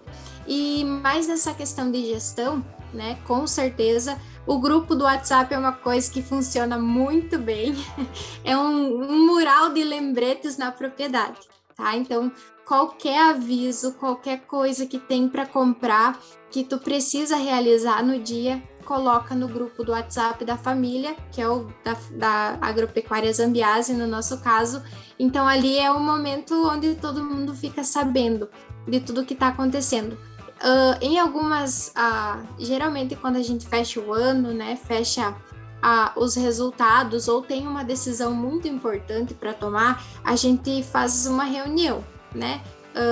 E 0.48 0.84
mais 0.86 1.28
nessa 1.28 1.54
questão 1.54 1.92
de 1.92 2.06
gestão, 2.06 2.64
né? 2.94 3.18
Com 3.28 3.46
certeza 3.48 4.18
o 4.46 4.60
grupo 4.60 4.96
do 4.96 5.04
WhatsApp 5.04 5.54
é 5.54 5.58
uma 5.58 5.72
coisa 5.72 6.12
que 6.12 6.22
funciona 6.22 6.78
muito 6.78 7.38
bem. 7.38 7.76
É 8.44 8.58
um, 8.58 9.04
um 9.04 9.28
mural 9.28 9.72
de 9.72 9.84
lembretes 9.84 10.58
na 10.58 10.72
propriedade, 10.72 11.40
tá? 11.76 11.96
Então, 11.96 12.32
qualquer 12.66 13.30
aviso, 13.30 13.94
qualquer 13.94 14.42
coisa 14.42 14.86
que 14.88 14.98
tem 14.98 15.30
para 15.30 15.46
comprar, 15.46 16.20
que 16.50 16.64
tu 16.64 16.80
precisa 16.80 17.36
realizar 17.36 18.04
no 18.04 18.20
dia, 18.20 18.62
coloca 18.84 19.36
no 19.36 19.48
grupo 19.48 19.84
do 19.84 19.92
WhatsApp 19.92 20.44
da 20.44 20.58
família, 20.58 21.16
que 21.32 21.40
é 21.40 21.48
o 21.48 21.68
da, 21.84 21.96
da 22.12 22.58
Agropecuária 22.60 23.32
Zambiase, 23.32 23.94
no 23.94 24.08
nosso 24.08 24.42
caso. 24.42 24.82
Então, 25.20 25.48
ali 25.48 25.78
é 25.78 25.92
o 25.92 26.00
momento 26.00 26.68
onde 26.68 26.96
todo 26.96 27.24
mundo 27.24 27.54
fica 27.54 27.84
sabendo 27.84 28.50
de 28.88 29.00
tudo 29.00 29.26
que 29.26 29.34
está 29.34 29.50
acontecendo. 29.50 30.18
Uh, 30.62 30.94
em 31.02 31.18
algumas, 31.18 31.92
uh, 31.98 32.40
geralmente 32.60 33.16
quando 33.16 33.38
a 33.38 33.42
gente 33.42 33.68
fecha 33.68 34.00
o 34.00 34.14
ano, 34.14 34.54
né, 34.54 34.76
fecha 34.76 35.32
uh, 35.32 36.20
os 36.20 36.36
resultados 36.36 37.28
ou 37.28 37.42
tem 37.42 37.66
uma 37.66 37.84
decisão 37.84 38.32
muito 38.32 38.68
importante 38.68 39.34
para 39.34 39.54
tomar, 39.54 40.04
a 40.24 40.36
gente 40.36 40.84
faz 40.84 41.26
uma 41.26 41.44
reunião, 41.44 42.04
né? 42.34 42.62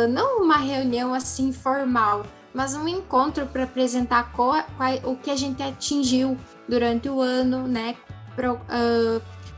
não 0.10 0.44
uma 0.44 0.58
reunião 0.58 1.14
assim 1.14 1.54
formal, 1.54 2.26
mas 2.54 2.76
um 2.76 2.86
encontro 2.86 3.46
para 3.46 3.64
apresentar 3.64 4.30
qual, 4.34 4.62
qual, 4.76 4.94
o 5.06 5.16
que 5.16 5.32
a 5.32 5.38
gente 5.38 5.64
atingiu 5.64 6.38
durante 6.68 7.10
o 7.10 7.22
ano, 7.22 7.66
né? 7.66 7.96
Pro, 8.36 8.60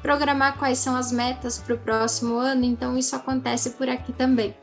programar 0.04 0.60
quais 0.60 0.78
são 0.78 0.96
as 0.96 1.12
metas 1.12 1.58
para 1.58 1.74
o 1.74 1.78
próximo 1.80 2.36
ano. 2.36 2.64
Então 2.64 2.96
isso 2.96 3.16
acontece 3.16 3.72
por 3.72 3.90
aqui 3.90 4.14
também. 4.14 4.56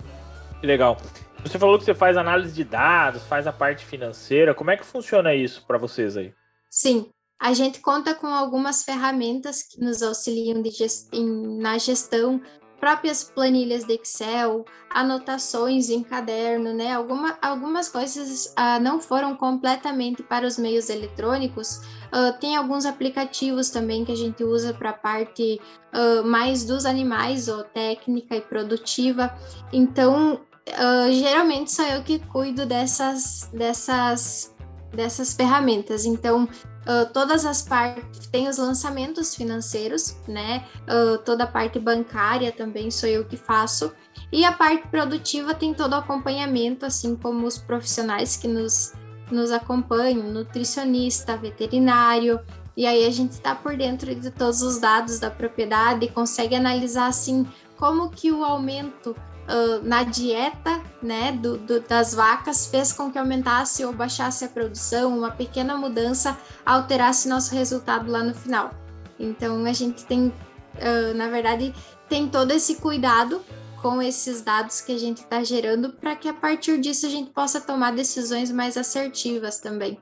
Legal. 0.62 0.96
Você 1.44 1.58
falou 1.58 1.78
que 1.78 1.84
você 1.84 1.94
faz 1.94 2.16
análise 2.16 2.52
de 2.52 2.64
dados, 2.64 3.22
faz 3.24 3.46
a 3.46 3.52
parte 3.52 3.84
financeira. 3.84 4.54
Como 4.54 4.70
é 4.70 4.76
que 4.76 4.84
funciona 4.84 5.34
isso 5.34 5.64
para 5.66 5.78
vocês 5.78 6.16
aí? 6.16 6.34
Sim, 6.68 7.10
a 7.40 7.52
gente 7.52 7.80
conta 7.80 8.14
com 8.14 8.26
algumas 8.26 8.82
ferramentas 8.82 9.62
que 9.62 9.80
nos 9.80 10.02
auxiliam 10.02 10.62
gest... 10.64 11.08
na 11.12 11.78
gestão, 11.78 12.42
próprias 12.80 13.24
planilhas 13.24 13.84
de 13.84 13.94
Excel, 13.94 14.64
anotações 14.90 15.90
em 15.90 16.02
caderno, 16.02 16.74
né? 16.74 16.92
Alguma, 16.92 17.38
algumas 17.40 17.88
coisas 17.88 18.54
uh, 18.58 18.80
não 18.80 19.00
foram 19.00 19.36
completamente 19.36 20.22
para 20.22 20.46
os 20.46 20.58
meios 20.58 20.88
eletrônicos. 20.88 21.78
Uh, 22.12 22.38
tem 22.40 22.56
alguns 22.56 22.86
aplicativos 22.86 23.70
também 23.70 24.04
que 24.04 24.12
a 24.12 24.16
gente 24.16 24.42
usa 24.44 24.72
para 24.74 24.90
a 24.90 24.94
parte 24.94 25.60
uh, 25.92 26.24
mais 26.24 26.64
dos 26.64 26.86
animais, 26.86 27.48
ou 27.48 27.64
técnica 27.64 28.36
e 28.36 28.40
produtiva. 28.40 29.34
Então, 29.72 30.40
uh, 30.74 31.12
geralmente 31.12 31.72
sou 31.72 31.84
eu 31.84 32.02
que 32.02 32.18
cuido 32.18 32.66
dessas, 32.66 33.48
dessas, 33.52 34.54
dessas 34.92 35.34
ferramentas. 35.34 36.04
Então, 36.04 36.44
uh, 36.44 37.12
todas 37.12 37.44
as 37.44 37.62
partes, 37.62 38.26
tem 38.28 38.48
os 38.48 38.58
lançamentos 38.58 39.34
financeiros, 39.34 40.16
né? 40.26 40.64
Uh, 40.82 41.18
toda 41.18 41.44
a 41.44 41.46
parte 41.46 41.78
bancária 41.78 42.52
também 42.52 42.90
sou 42.90 43.08
eu 43.08 43.24
que 43.24 43.36
faço. 43.36 43.92
E 44.32 44.44
a 44.44 44.52
parte 44.52 44.88
produtiva 44.88 45.54
tem 45.54 45.72
todo 45.72 45.92
o 45.92 45.96
acompanhamento, 45.96 46.84
assim 46.84 47.16
como 47.16 47.46
os 47.46 47.58
profissionais 47.58 48.36
que 48.36 48.48
nos, 48.48 48.92
nos 49.30 49.50
acompanham, 49.50 50.30
nutricionista, 50.30 51.36
veterinário. 51.36 52.40
E 52.76 52.86
aí 52.86 53.06
a 53.06 53.10
gente 53.10 53.32
está 53.32 53.54
por 53.54 53.76
dentro 53.76 54.14
de 54.14 54.30
todos 54.30 54.62
os 54.62 54.78
dados 54.78 55.18
da 55.18 55.30
propriedade 55.30 56.04
e 56.04 56.10
consegue 56.10 56.54
analisar 56.54 57.08
assim 57.08 57.46
como 57.76 58.10
que 58.10 58.30
o 58.30 58.44
aumento 58.44 59.16
uh, 59.48 59.82
na 59.82 60.04
dieta 60.04 60.80
né, 61.02 61.32
do, 61.32 61.56
do, 61.58 61.80
das 61.80 62.14
vacas 62.14 62.66
fez 62.66 62.92
com 62.92 63.10
que 63.10 63.18
aumentasse 63.18 63.84
ou 63.84 63.92
baixasse 63.92 64.44
a 64.44 64.48
produção, 64.48 65.16
uma 65.16 65.30
pequena 65.30 65.76
mudança 65.76 66.36
alterasse 66.64 67.28
nosso 67.28 67.54
resultado 67.54 68.10
lá 68.10 68.22
no 68.22 68.34
final. 68.34 68.70
Então 69.18 69.64
a 69.64 69.72
gente 69.72 70.04
tem, 70.04 70.28
uh, 70.28 71.14
na 71.14 71.28
verdade, 71.28 71.74
tem 72.08 72.28
todo 72.28 72.52
esse 72.52 72.76
cuidado 72.76 73.42
com 73.82 74.02
esses 74.02 74.42
dados 74.42 74.80
que 74.80 74.92
a 74.92 74.98
gente 74.98 75.18
está 75.18 75.42
gerando 75.42 75.90
para 75.90 76.16
que 76.16 76.28
a 76.28 76.34
partir 76.34 76.80
disso 76.80 77.06
a 77.06 77.08
gente 77.08 77.30
possa 77.30 77.60
tomar 77.60 77.92
decisões 77.92 78.50
mais 78.50 78.76
assertivas 78.76 79.58
também. 79.58 79.98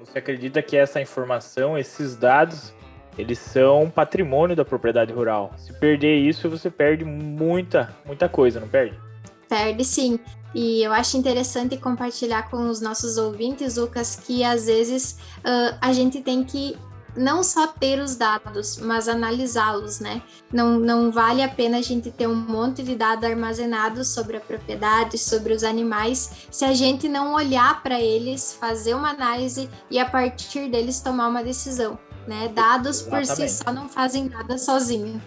Você 0.00 0.18
acredita 0.18 0.62
que 0.62 0.76
essa 0.76 1.00
informação, 1.00 1.76
esses 1.76 2.14
dados, 2.16 2.72
eles 3.18 3.38
são 3.38 3.90
patrimônio 3.90 4.54
da 4.54 4.64
propriedade 4.64 5.12
rural. 5.12 5.52
Se 5.56 5.72
perder 5.72 6.16
isso, 6.16 6.48
você 6.48 6.70
perde 6.70 7.04
muita, 7.04 7.94
muita 8.04 8.28
coisa, 8.28 8.60
não 8.60 8.68
perde? 8.68 8.98
Perde 9.48 9.84
sim. 9.84 10.18
E 10.54 10.82
eu 10.82 10.92
acho 10.92 11.16
interessante 11.16 11.76
compartilhar 11.76 12.50
com 12.50 12.68
os 12.68 12.80
nossos 12.80 13.18
ouvintes, 13.18 13.76
Lucas, 13.76 14.16
que 14.16 14.42
às 14.42 14.66
vezes 14.66 15.18
uh, 15.38 15.76
a 15.80 15.92
gente 15.92 16.20
tem 16.20 16.42
que 16.42 16.76
não 17.16 17.42
só 17.42 17.66
ter 17.66 17.98
os 17.98 18.16
dados, 18.16 18.78
mas 18.78 19.08
analisá-los, 19.08 20.00
né? 20.00 20.22
Não, 20.52 20.78
não 20.78 21.10
vale 21.10 21.42
a 21.42 21.48
pena 21.48 21.78
a 21.78 21.82
gente 21.82 22.10
ter 22.10 22.26
um 22.26 22.34
monte 22.34 22.82
de 22.82 22.94
dados 22.94 23.24
armazenados 23.24 24.08
sobre 24.08 24.36
a 24.36 24.40
propriedade, 24.40 25.18
sobre 25.18 25.52
os 25.52 25.64
animais, 25.64 26.46
se 26.50 26.64
a 26.64 26.74
gente 26.74 27.08
não 27.08 27.34
olhar 27.34 27.82
para 27.82 28.00
eles, 28.00 28.56
fazer 28.60 28.94
uma 28.94 29.10
análise 29.10 29.68
e 29.90 29.98
a 29.98 30.04
partir 30.04 30.70
deles 30.70 31.00
tomar 31.00 31.28
uma 31.28 31.42
decisão, 31.42 31.98
né? 32.26 32.50
Dados 32.54 33.00
Exatamente. 33.00 33.28
por 33.28 33.36
si 33.36 33.48
só 33.48 33.72
não 33.72 33.88
fazem 33.88 34.28
nada 34.28 34.58
sozinho. 34.58 35.20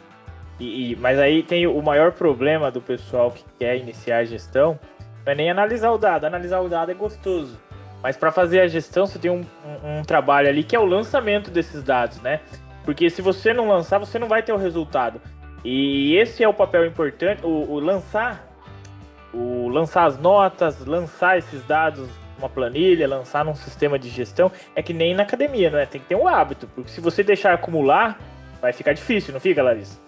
E, 0.60 0.92
e, 0.92 0.96
mas 0.98 1.18
aí 1.18 1.42
tem 1.44 1.68
o 1.68 1.82
maior 1.82 2.12
problema 2.12 2.70
do 2.70 2.82
pessoal 2.82 3.32
que 3.32 3.44
quer 3.58 3.78
iniciar 3.78 4.18
a 4.18 4.26
gestão, 4.26 4.80
não 5.26 5.32
é 5.32 5.36
nem 5.36 5.50
analisar 5.50 5.92
o 5.92 5.98
dado, 5.98 6.26
analisar 6.26 6.60
o 6.60 6.68
dado 6.68 6.92
é 6.92 6.94
gostoso 6.94 7.58
mas 8.02 8.16
para 8.16 8.32
fazer 8.32 8.62
a 8.62 8.68
gestão, 8.68 9.06
você 9.06 9.20
tem 9.20 9.30
um, 9.30 9.46
um, 9.66 10.00
um, 10.00 10.04
trabalho 10.04 10.48
ali 10.48 10.64
que 10.64 10.76
é 10.76 10.80
o 10.80 10.86
lançamento 10.86 11.52
desses 11.52 11.84
dados, 11.84 12.22
né? 12.22 12.40
Porque 12.86 13.10
se 13.10 13.22
você 13.22 13.54
não 13.54 13.68
lançar, 13.68 13.98
você 13.98 14.18
não 14.18 14.28
vai 14.28 14.42
ter 14.42 14.54
o 14.54 14.58
resultado. 14.58 15.22
E 15.64 16.16
esse 16.16 16.44
é 16.44 16.48
o 16.48 16.54
papel 16.54 16.86
importante, 16.86 17.46
o, 17.46 17.72
o 17.72 17.80
lançar, 17.80 18.48
o 19.34 19.68
lançar 19.68 20.06
as 20.06 20.18
notas, 20.18 20.86
lançar 20.86 21.38
esses 21.38 21.62
dados 21.66 22.10
uma 22.40 22.50
planilha, 22.50 23.08
lançar 23.08 23.46
num 23.46 23.56
sistema 23.56 24.00
de 24.00 24.10
gestão, 24.10 24.52
é 24.76 24.82
que 24.82 24.94
nem 24.94 25.14
na 25.14 25.24
academia, 25.24 25.70
né? 25.70 25.86
Tem 25.86 26.02
que 26.02 26.08
ter 26.08 26.16
um 26.16 26.28
hábito, 26.28 26.68
porque 26.68 26.90
se 26.90 27.02
você 27.02 27.24
deixar 27.24 27.54
acumular, 27.54 28.20
vai 28.62 28.74
ficar 28.74 28.94
difícil, 28.94 29.34
não 29.34 29.40
fica, 29.40 29.62
Larissa? 29.62 30.00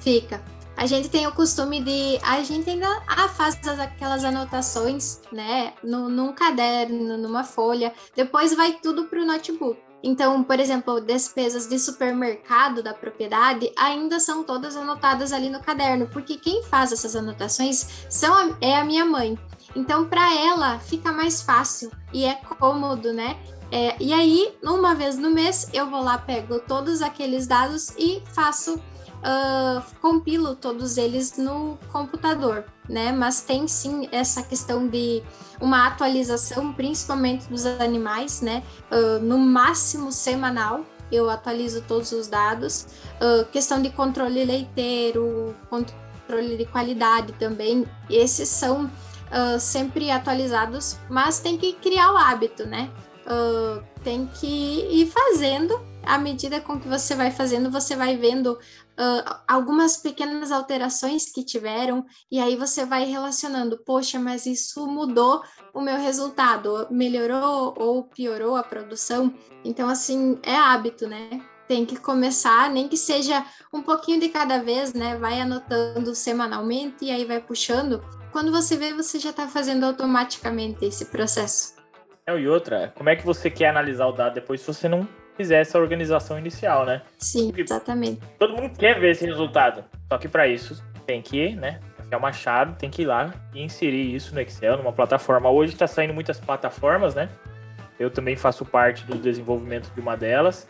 Fica 0.00 0.40
a 0.80 0.86
gente 0.86 1.10
tem 1.10 1.26
o 1.26 1.32
costume 1.32 1.82
de. 1.82 2.18
A 2.22 2.42
gente 2.42 2.70
ainda 2.70 3.02
faz 3.36 3.58
aquelas 3.78 4.24
anotações, 4.24 5.20
né? 5.30 5.74
No, 5.84 6.08
num 6.08 6.32
caderno, 6.32 7.18
numa 7.18 7.44
folha, 7.44 7.92
depois 8.16 8.54
vai 8.54 8.78
tudo 8.82 9.04
para 9.04 9.20
o 9.20 9.26
notebook. 9.26 9.78
Então, 10.02 10.42
por 10.42 10.58
exemplo, 10.58 10.98
despesas 10.98 11.68
de 11.68 11.78
supermercado 11.78 12.82
da 12.82 12.94
propriedade 12.94 13.70
ainda 13.76 14.18
são 14.18 14.42
todas 14.42 14.74
anotadas 14.74 15.34
ali 15.34 15.50
no 15.50 15.60
caderno, 15.60 16.08
porque 16.10 16.38
quem 16.38 16.62
faz 16.62 16.92
essas 16.92 17.14
anotações 17.14 18.06
são 18.08 18.34
a, 18.34 18.56
é 18.62 18.78
a 18.78 18.84
minha 18.84 19.04
mãe. 19.04 19.38
Então, 19.74 20.06
para 20.06 20.34
ela 20.34 20.78
fica 20.78 21.12
mais 21.12 21.42
fácil 21.42 21.90
e 22.12 22.24
é 22.24 22.34
cômodo, 22.34 23.12
né? 23.12 23.36
É, 23.72 23.96
e 24.00 24.12
aí, 24.12 24.52
uma 24.62 24.94
vez 24.94 25.16
no 25.16 25.30
mês, 25.30 25.68
eu 25.72 25.88
vou 25.88 26.02
lá, 26.02 26.18
pego 26.18 26.58
todos 26.58 27.02
aqueles 27.02 27.46
dados 27.46 27.90
e 27.96 28.20
faço 28.34 28.80
uh, 29.20 29.82
compilo 30.00 30.56
todos 30.56 30.96
eles 30.96 31.36
no 31.36 31.78
computador, 31.92 32.64
né? 32.88 33.12
Mas 33.12 33.42
tem 33.42 33.68
sim 33.68 34.08
essa 34.10 34.42
questão 34.42 34.88
de 34.88 35.22
uma 35.60 35.86
atualização, 35.86 36.72
principalmente 36.72 37.48
dos 37.48 37.64
animais, 37.64 38.40
né? 38.40 38.62
Uh, 38.90 39.22
no 39.22 39.38
máximo 39.38 40.10
semanal, 40.10 40.84
eu 41.12 41.28
atualizo 41.28 41.82
todos 41.82 42.12
os 42.12 42.26
dados. 42.26 42.86
Uh, 43.20 43.44
questão 43.46 43.80
de 43.80 43.90
controle 43.90 44.44
leiteiro, 44.44 45.54
controle 45.68 46.56
de 46.56 46.64
qualidade 46.64 47.32
também, 47.34 47.86
esses 48.08 48.48
são 48.48 48.90
uh, 49.30 49.58
sempre 49.58 50.10
atualizados, 50.10 50.98
mas 51.08 51.40
tem 51.40 51.56
que 51.56 51.72
criar 51.74 52.12
o 52.12 52.16
hábito, 52.16 52.66
né? 52.66 52.90
Uh, 53.26 53.82
tem 54.02 54.26
que 54.26 54.86
ir 54.90 55.06
fazendo 55.06 55.80
à 56.02 56.18
medida 56.18 56.60
com 56.60 56.80
que 56.80 56.88
você 56.88 57.14
vai 57.14 57.30
fazendo, 57.30 57.70
você 57.70 57.94
vai 57.94 58.16
vendo 58.16 58.52
uh, 58.54 59.40
algumas 59.46 59.96
pequenas 59.96 60.50
alterações 60.50 61.30
que 61.30 61.44
tiveram, 61.44 62.04
e 62.30 62.40
aí 62.40 62.56
você 62.56 62.84
vai 62.84 63.04
relacionando, 63.04 63.78
poxa, 63.78 64.18
mas 64.18 64.46
isso 64.46 64.86
mudou 64.86 65.42
o 65.72 65.80
meu 65.80 65.96
resultado, 65.96 66.86
melhorou 66.90 67.74
ou 67.76 68.04
piorou 68.04 68.56
a 68.56 68.62
produção. 68.62 69.32
Então, 69.64 69.88
assim, 69.88 70.38
é 70.42 70.56
hábito, 70.56 71.06
né? 71.06 71.40
Tem 71.70 71.86
que 71.86 72.00
começar, 72.00 72.68
nem 72.68 72.88
que 72.88 72.96
seja 72.96 73.46
um 73.72 73.80
pouquinho 73.80 74.18
de 74.18 74.28
cada 74.28 74.60
vez, 74.60 74.92
né? 74.92 75.16
Vai 75.16 75.40
anotando 75.40 76.16
semanalmente 76.16 77.04
e 77.04 77.12
aí 77.12 77.24
vai 77.24 77.38
puxando. 77.38 78.02
Quando 78.32 78.50
você 78.50 78.76
vê, 78.76 78.92
você 78.92 79.20
já 79.20 79.30
está 79.30 79.46
fazendo 79.46 79.86
automaticamente 79.86 80.84
esse 80.84 81.04
processo. 81.04 81.76
É, 82.26 82.36
e 82.36 82.48
outra, 82.48 82.92
como 82.96 83.08
é 83.08 83.14
que 83.14 83.24
você 83.24 83.48
quer 83.48 83.68
analisar 83.68 84.06
o 84.06 84.12
dado 84.12 84.34
depois 84.34 84.62
se 84.62 84.66
você 84.66 84.88
não 84.88 85.06
fizer 85.36 85.60
essa 85.60 85.78
organização 85.78 86.36
inicial, 86.36 86.84
né? 86.84 87.02
Sim, 87.16 87.46
Porque 87.50 87.62
exatamente. 87.62 88.20
Todo 88.36 88.56
mundo 88.56 88.76
quer 88.76 88.98
ver 88.98 89.12
esse 89.12 89.24
resultado. 89.24 89.84
Só 90.08 90.18
que 90.18 90.26
para 90.26 90.48
isso 90.48 90.82
tem 91.06 91.22
que, 91.22 91.54
né? 91.54 91.78
É 92.10 92.16
o 92.16 92.20
machado, 92.20 92.76
tem 92.76 92.90
que 92.90 93.02
ir 93.02 93.06
lá 93.06 93.32
e 93.54 93.62
inserir 93.62 94.12
isso 94.12 94.34
no 94.34 94.40
Excel, 94.40 94.76
numa 94.76 94.92
plataforma. 94.92 95.48
Hoje 95.48 95.74
está 95.74 95.86
saindo 95.86 96.14
muitas 96.14 96.40
plataformas, 96.40 97.14
né? 97.14 97.28
Eu 97.96 98.10
também 98.10 98.34
faço 98.34 98.64
parte 98.64 99.04
do 99.04 99.16
desenvolvimento 99.16 99.88
de 99.94 100.00
uma 100.00 100.16
delas. 100.16 100.68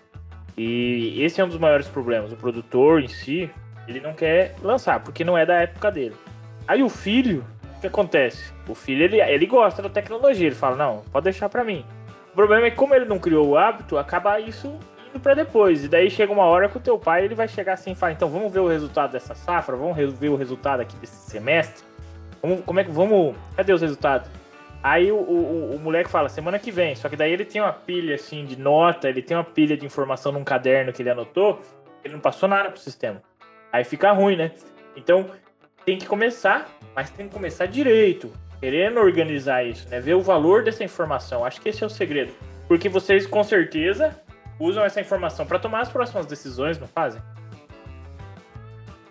E 0.57 1.23
esse 1.23 1.41
é 1.41 1.45
um 1.45 1.49
dos 1.49 1.59
maiores 1.59 1.89
problemas. 1.89 2.33
O 2.33 2.37
produtor 2.37 3.03
em 3.03 3.09
si, 3.09 3.51
ele 3.89 4.01
não 4.01 4.13
quer 4.13 4.55
lançar, 4.63 5.01
porque 5.01 5.25
não 5.25 5.37
é 5.37 5.47
da 5.47 5.55
época 5.55 5.91
dele. 5.91 6.15
Aí 6.67 6.83
o 6.83 6.89
filho, 6.89 7.45
o 7.77 7.81
que 7.81 7.87
acontece? 7.87 8.53
O 8.69 8.75
filho, 8.75 9.03
ele, 9.03 9.21
ele 9.21 9.47
gosta 9.47 9.83
da 9.83 9.89
tecnologia. 9.89 10.47
Ele 10.47 10.55
fala, 10.55 10.77
não, 10.77 11.03
pode 11.11 11.25
deixar 11.25 11.49
para 11.49 11.65
mim. 11.65 11.85
O 12.33 12.37
problema 12.37 12.67
é 12.67 12.71
que 12.71 12.77
como 12.77 12.95
ele 12.95 13.07
não 13.07 13.19
criou 13.19 13.49
o 13.49 13.57
hábito, 13.57 13.99
acaba 13.99 14.39
isso 14.39 14.79
indo 15.09 15.21
para 15.21 15.35
depois. 15.35 15.85
E 15.85 15.89
daí 15.89 16.11
chega 16.11 16.33
uma 16.33 16.45
hora 16.45 16.69
que 16.69 16.77
o 16.77 16.81
teu 16.81 16.99
pai 16.99 17.25
ele 17.25 17.35
vai 17.35 17.49
chegar 17.49 17.75
assim 17.75 17.93
e 17.93 17.95
falar, 17.95 18.13
então 18.13 18.29
vamos 18.29 18.53
ver 18.53 18.61
o 18.61 18.69
resultado 18.69 19.13
dessa 19.13 19.35
safra, 19.35 19.77
vamos 19.77 19.97
ver 19.97 20.29
o 20.29 20.37
resultado 20.37 20.81
aqui 20.81 20.97
desse 20.97 21.31
semestre. 21.31 21.85
Vamos, 22.43 22.65
como 22.65 22.81
é 22.81 22.85
que 22.85 22.91
vamos. 22.91 23.35
Cadê 23.57 23.73
os 23.73 23.83
resultados? 23.83 24.29
Aí 24.83 25.13
o, 25.13 25.17
o, 25.17 25.75
o, 25.75 25.79
moleque 25.79 26.09
fala, 26.09 26.29
semana 26.29 26.59
que 26.59 26.71
vem. 26.71 26.95
Só 26.95 27.09
que 27.09 27.17
daí 27.17 27.33
ele 27.33 27.45
tem 27.45 27.61
uma 27.61 27.73
pilha 27.73 28.15
assim 28.15 28.45
de 28.47 28.59
nota, 28.59 29.09
ele 29.09 29.21
tem 29.21 29.37
uma 29.37 29.45
pilha 29.45 29.77
de 29.77 29.85
informação 29.85 30.33
num 30.33 30.43
caderno 30.43 30.93
que 30.93 31.03
ele 31.03 31.11
anotou, 31.11 31.61
ele 32.03 32.15
não 32.15 32.21
passou 32.21 32.49
nada 32.49 32.71
pro 32.71 32.81
sistema. 32.81 33.23
Aí 33.71 33.85
fica 33.85 34.11
ruim, 34.13 34.37
né? 34.37 34.53
Então 34.97 35.31
tem 35.85 35.99
que 35.99 36.07
começar, 36.07 36.69
mas 36.95 37.11
tem 37.11 37.29
que 37.29 37.35
começar 37.35 37.67
direito 37.67 38.33
querendo 38.59 39.01
organizar 39.01 39.65
isso, 39.65 39.89
né? 39.89 40.01
Ver 40.01 40.15
o 40.15 40.21
valor 40.21 40.63
dessa 40.63 40.85
informação. 40.85 41.45
Acho 41.45 41.61
que 41.61 41.69
esse 41.69 41.83
é 41.83 41.87
o 41.87 41.91
segredo. 41.91 42.33
Porque 42.67 42.89
vocês, 42.89 43.27
com 43.27 43.43
certeza, 43.43 44.19
usam 44.59 44.85
essa 44.85 45.01
informação 45.01 45.47
para 45.47 45.59
tomar 45.59 45.81
as 45.81 45.89
próximas 45.89 46.27
decisões, 46.27 46.79
não 46.79 46.87
fazem? 46.87 47.21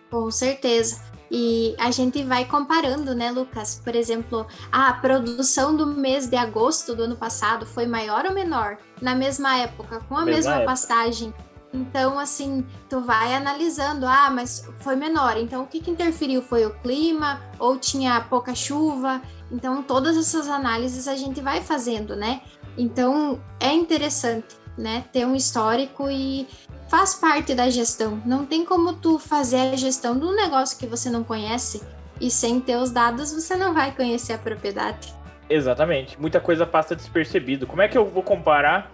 Com 0.09 0.29
certeza. 0.31 1.08
E 1.31 1.75
a 1.77 1.91
gente 1.91 2.23
vai 2.23 2.45
comparando, 2.45 3.13
né, 3.13 3.31
Lucas? 3.31 3.81
Por 3.83 3.95
exemplo, 3.95 4.47
a 4.71 4.93
produção 4.93 5.75
do 5.75 5.85
mês 5.85 6.27
de 6.27 6.35
agosto 6.35 6.95
do 6.95 7.03
ano 7.03 7.15
passado 7.15 7.65
foi 7.65 7.85
maior 7.85 8.25
ou 8.25 8.33
menor 8.33 8.77
na 9.01 9.15
mesma 9.15 9.57
época, 9.57 9.99
com 10.07 10.15
a 10.15 10.25
mesma, 10.25 10.51
mesma 10.55 10.65
pastagem? 10.65 11.33
Então, 11.71 12.17
assim, 12.17 12.65
tu 12.89 12.99
vai 13.01 13.35
analisando, 13.35 14.07
ah, 14.07 14.29
mas 14.31 14.67
foi 14.79 14.95
menor. 14.95 15.37
Então, 15.37 15.63
o 15.63 15.67
que, 15.67 15.79
que 15.79 15.91
interferiu? 15.91 16.41
Foi 16.41 16.65
o 16.65 16.73
clima 16.79 17.41
ou 17.59 17.77
tinha 17.77 18.19
pouca 18.21 18.55
chuva? 18.55 19.21
Então, 19.51 19.83
todas 19.83 20.17
essas 20.17 20.47
análises 20.47 21.07
a 21.07 21.15
gente 21.15 21.41
vai 21.41 21.61
fazendo, 21.61 22.15
né? 22.15 22.41
Então, 22.75 23.39
é 23.59 23.71
interessante, 23.71 24.57
né? 24.75 25.05
Ter 25.11 25.27
um 25.27 25.35
histórico 25.35 26.09
e 26.09 26.47
faz 26.89 27.13
parte 27.13 27.53
da 27.53 27.69
gestão. 27.69 28.19
Não 28.25 28.45
tem 28.45 28.65
como 28.65 28.93
tu 28.93 29.19
fazer 29.19 29.57
a 29.57 29.75
gestão 29.75 30.17
de 30.17 30.25
um 30.25 30.35
negócio 30.35 30.77
que 30.77 30.87
você 30.87 31.09
não 31.09 31.23
conhece 31.23 31.81
e 32.19 32.29
sem 32.31 32.59
ter 32.59 32.77
os 32.77 32.89
dados 32.89 33.31
você 33.31 33.55
não 33.55 33.73
vai 33.73 33.91
conhecer 33.91 34.33
a 34.33 34.37
propriedade. 34.37 35.13
Exatamente. 35.47 36.19
Muita 36.19 36.39
coisa 36.39 36.65
passa 36.65 36.95
despercebido. 36.95 37.67
Como 37.67 37.81
é 37.81 37.87
que 37.87 37.97
eu 37.97 38.05
vou 38.05 38.23
comparar 38.23 38.91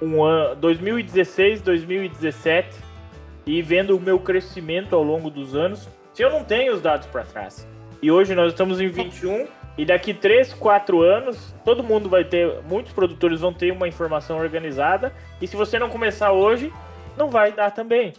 um 0.00 0.24
ano 0.24 0.56
2016, 0.56 1.60
2017 1.60 2.68
e 3.46 3.60
vendo 3.60 3.96
o 3.96 4.00
meu 4.00 4.18
crescimento 4.18 4.96
ao 4.96 5.02
longo 5.02 5.30
dos 5.30 5.54
anos, 5.54 5.86
se 6.14 6.22
eu 6.22 6.30
não 6.30 6.42
tenho 6.42 6.74
os 6.74 6.80
dados 6.80 7.06
para 7.06 7.24
trás? 7.24 7.66
E 8.00 8.10
hoje 8.10 8.34
nós 8.34 8.52
estamos 8.52 8.80
em 8.80 8.88
21 8.88 9.46
e 9.76 9.84
daqui 9.84 10.14
3, 10.14 10.54
4 10.54 11.02
anos, 11.02 11.54
todo 11.64 11.84
mundo 11.84 12.08
vai 12.08 12.24
ter, 12.24 12.60
muitos 12.68 12.92
produtores 12.92 13.40
vão 13.40 13.52
ter 13.52 13.70
uma 13.70 13.86
informação 13.86 14.38
organizada, 14.38 15.14
e 15.40 15.46
se 15.46 15.54
você 15.54 15.78
não 15.78 15.88
começar 15.88 16.32
hoje, 16.32 16.72
não 17.18 17.30
vai 17.30 17.52
dar 17.52 17.70
também. 17.70 18.14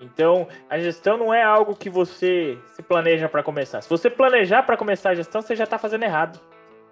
Então, 0.00 0.48
a 0.68 0.78
gestão 0.78 1.16
não 1.16 1.32
é 1.32 1.42
algo 1.42 1.76
que 1.76 1.88
você 1.88 2.58
se 2.74 2.82
planeja 2.82 3.28
para 3.28 3.42
começar. 3.42 3.80
Se 3.80 3.88
você 3.88 4.10
planejar 4.10 4.64
para 4.64 4.76
começar 4.76 5.10
a 5.10 5.14
gestão, 5.14 5.40
você 5.40 5.54
já 5.54 5.64
está 5.64 5.78
fazendo 5.78 6.02
errado. 6.02 6.40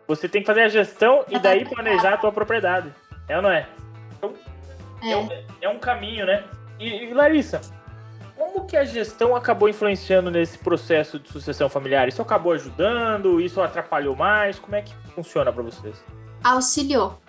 Você 0.07 0.29
tem 0.29 0.41
que 0.41 0.47
fazer 0.47 0.63
a 0.63 0.69
gestão 0.69 1.25
e 1.29 1.39
daí 1.39 1.65
planejar 1.65 2.15
a 2.15 2.17
tua 2.17 2.33
propriedade. 2.33 2.93
É 3.29 3.37
ou 3.37 3.43
não 3.43 3.51
é? 3.51 3.67
Então, 4.17 4.35
é, 5.03 5.13
é, 5.13 5.17
um, 5.17 5.29
é 5.63 5.69
um, 5.69 5.79
caminho, 5.79 6.27
né? 6.27 6.45
E, 6.79 7.05
e 7.05 7.15
Larissa, 7.15 7.61
como 8.37 8.65
que 8.67 8.77
a 8.77 8.85
gestão 8.85 9.37
acabou 9.37 9.69
influenciando 9.69 10.31
nesse 10.31 10.59
processo 10.59 11.19
de 11.19 11.29
sucessão 11.29 11.69
familiar? 11.69 12.09
Isso 12.09 12.23
acabou 12.23 12.53
ajudando? 12.53 13.41
Isso 13.41 13.61
atrapalhou 13.61 14.17
mais? 14.17 14.59
Como 14.59 14.75
é 14.77 14.83
que 14.83 14.95
funciona 15.15 15.53
para 15.53 15.63
vocês? 15.63 16.03
Auxiliou, 16.43 17.20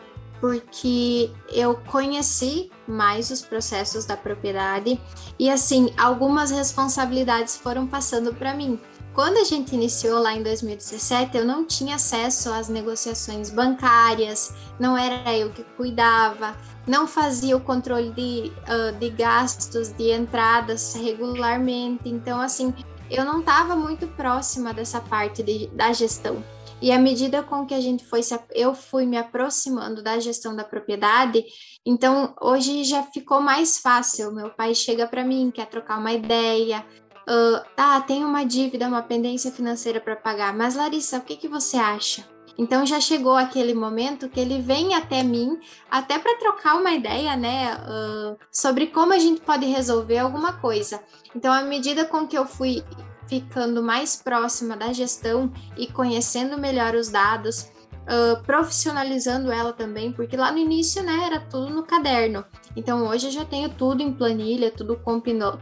porque 0.42 1.32
eu 1.54 1.76
conheci 1.88 2.72
mais 2.88 3.30
os 3.30 3.44
processos 3.44 4.06
da 4.06 4.18
propriedade 4.18 5.00
e 5.38 5.50
assim 5.50 5.94
algumas 5.98 6.50
responsabilidades 6.50 7.56
foram 7.56 7.88
passando 7.88 8.34
para 8.34 8.54
mim. 8.54 8.78
quando 9.14 9.38
a 9.38 9.44
gente 9.44 9.76
iniciou 9.76 10.22
lá 10.22 10.34
em 10.34 10.42
2017, 10.42 11.38
eu 11.38 11.46
não 11.46 11.66
tinha 11.66 11.96
acesso 11.96 12.50
às 12.52 12.70
negociações 12.70 13.50
bancárias, 13.50 14.54
não 14.80 14.98
era 14.98 15.38
eu 15.38 15.52
que 15.52 15.64
cuidava, 15.76 16.56
não 16.88 17.06
fazia 17.06 17.56
o 17.56 17.60
controle 17.60 18.12
de, 18.12 18.52
uh, 18.68 18.98
de 18.98 19.10
gastos, 19.10 19.90
de 19.90 20.12
entradas 20.12 20.94
regularmente. 20.96 22.08
Então, 22.08 22.40
assim, 22.40 22.74
eu 23.10 23.26
não 23.26 23.42
estava 23.42 23.76
muito 23.76 24.08
próxima 24.08 24.74
dessa 24.74 25.02
parte 25.02 25.44
de, 25.44 25.68
da 25.68 25.92
gestão. 25.92 26.42
E 26.82 26.92
à 26.92 26.98
medida 26.98 27.44
com 27.44 27.66
que 27.66 27.76
a 27.76 27.80
gente 27.80 28.04
foi, 28.04 28.22
eu 28.52 28.74
fui 28.74 29.06
me 29.06 29.18
aproximando 29.18 30.02
da 30.02 30.20
gestão 30.20 30.56
da 30.56 30.64
propriedade, 30.64 31.46
então 31.86 32.34
hoje 32.42 32.84
já 32.84 33.04
ficou 33.04 33.40
mais 33.40 33.78
fácil. 33.78 34.32
Meu 34.32 34.50
pai 34.50 34.74
chega 34.74 35.06
para 35.06 35.24
mim, 35.24 35.52
quer 35.54 35.68
trocar 35.68 36.00
uma 36.00 36.12
ideia, 36.12 36.84
uh, 37.30 37.64
ah, 37.78 38.02
tem 38.02 38.26
uma 38.26 38.44
dívida, 38.44 38.88
uma 38.88 39.04
pendência 39.04 39.52
financeira 39.52 40.02
para 40.02 40.16
pagar, 40.16 40.56
mas 40.56 40.76
Larissa, 40.76 41.20
o 41.20 41.22
que, 41.22 41.36
que 41.36 41.48
você 41.48 41.78
acha? 41.78 42.28
Então 42.58 42.86
já 42.86 43.00
chegou 43.00 43.36
aquele 43.36 43.74
momento 43.74 44.30
que 44.30 44.40
ele 44.40 44.62
vem 44.62 44.94
até 44.94 45.24
mim, 45.24 45.60
até 45.90 46.20
para 46.20 46.38
trocar 46.38 46.76
uma 46.76 46.92
ideia, 46.92 47.36
né, 47.36 47.76
uh, 47.76 48.38
sobre 48.52 48.88
como 48.88 49.14
a 49.14 49.20
gente 49.20 49.42
pode 49.42 49.66
resolver 49.66 50.18
alguma 50.18 50.54
coisa. 50.54 51.02
Então, 51.36 51.52
à 51.54 51.62
medida 51.62 52.06
com 52.06 52.28
que 52.28 52.38
eu 52.38 52.46
fui 52.46 52.84
ficando 53.32 53.82
mais 53.82 54.18
próxima 54.18 54.76
da 54.76 54.92
gestão 54.92 55.50
e 55.78 55.88
conhecendo 55.88 56.58
melhor 56.58 56.96
os 56.96 57.08
dados, 57.08 57.72
uh, 58.02 58.44
profissionalizando 58.44 59.50
ela 59.50 59.72
também, 59.72 60.12
porque 60.12 60.36
lá 60.36 60.52
no 60.52 60.58
início, 60.58 61.02
né, 61.02 61.18
era 61.28 61.40
tudo 61.40 61.70
no 61.70 61.84
caderno. 61.84 62.44
Então 62.76 63.08
hoje 63.08 63.28
eu 63.28 63.32
já 63.32 63.46
tenho 63.46 63.70
tudo 63.70 64.04
em 64.04 64.12
planilha, 64.12 64.70
tudo 64.70 65.00